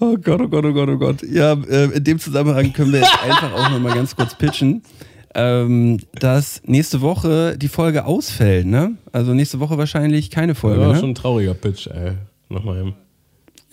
[0.00, 1.22] oh Gott, oh Gott, oh Gott, oh Gott.
[1.22, 4.82] Ja, äh, in dem Zusammenhang können wir jetzt einfach auch nochmal ganz kurz pitchen,
[5.34, 8.92] ähm, dass nächste Woche die Folge ausfällt, ne?
[9.12, 11.00] Also nächste Woche wahrscheinlich keine Folge, Ja, ne?
[11.00, 12.12] schon ein trauriger Pitch, ey.
[12.48, 12.94] Nochmal eben.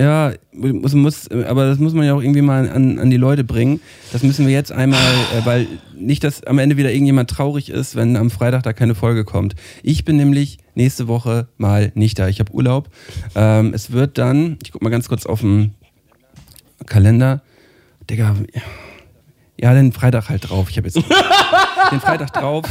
[0.01, 3.43] Ja, muss, muss, aber das muss man ja auch irgendwie mal an, an die Leute
[3.43, 3.79] bringen.
[4.11, 7.95] Das müssen wir jetzt einmal, äh, weil nicht, dass am Ende wieder irgendjemand traurig ist,
[7.95, 9.53] wenn am Freitag da keine Folge kommt.
[9.83, 12.27] Ich bin nämlich nächste Woche mal nicht da.
[12.27, 12.89] Ich habe Urlaub.
[13.35, 15.75] Ähm, es wird dann, ich guck mal ganz kurz auf den
[16.87, 17.43] Kalender.
[18.09, 18.35] Digga,
[19.59, 20.71] ja, den Freitag halt drauf.
[20.71, 20.95] Ich habe jetzt
[21.91, 22.65] den Freitag drauf.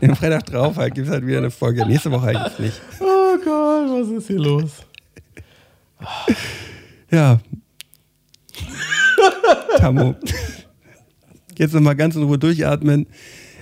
[0.00, 1.84] Den Freitag drauf halt, gibt es halt wieder eine Folge.
[1.84, 2.80] Nächste Woche eigentlich nicht.
[3.00, 4.87] Oh Gott, was ist hier los?
[7.10, 7.40] Ja.
[9.78, 10.14] Tammo.
[11.56, 13.06] Jetzt nochmal ganz in Ruhe durchatmen.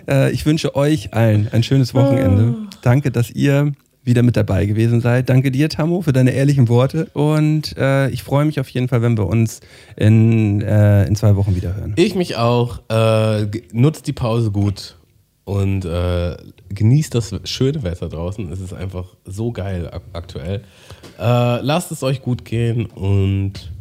[0.08, 2.56] Äh, ich wünsche euch allen ein schönes Wochenende.
[2.82, 3.72] Danke, dass ihr
[4.02, 5.28] wieder mit dabei gewesen seid.
[5.28, 7.06] Danke dir, Tammo, für deine ehrlichen Worte.
[7.12, 9.60] Und äh, ich freue mich auf jeden Fall, wenn wir uns
[9.96, 11.92] in, äh, in zwei Wochen wieder hören.
[11.96, 12.80] Ich mich auch.
[12.88, 14.96] Äh, nutzt die Pause gut
[15.44, 16.36] und äh,
[16.68, 18.50] genießt das schöne Wetter draußen.
[18.52, 20.62] Es ist einfach so geil ak aktuell.
[21.18, 23.72] Äh, lasst es euch gut gehen und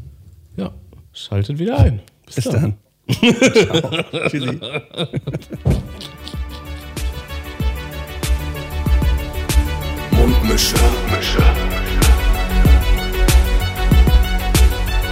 [0.55, 0.71] ja,
[1.11, 2.01] schaltet wieder ein.
[2.25, 2.77] Bis dann.
[3.11, 3.91] Ciao.
[4.29, 4.59] Tschüssi.
[10.11, 10.75] Mundmische.
[10.81, 11.41] Mundmische.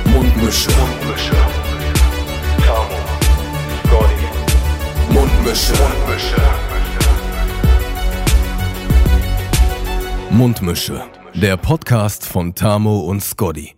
[0.06, 0.72] Mundmische.
[2.66, 3.00] Tamo,
[3.86, 4.28] Scotty,
[5.14, 5.74] Mundmische.
[10.32, 11.23] Mundmische.
[11.36, 13.76] Der Podcast von Tamo und Scotty.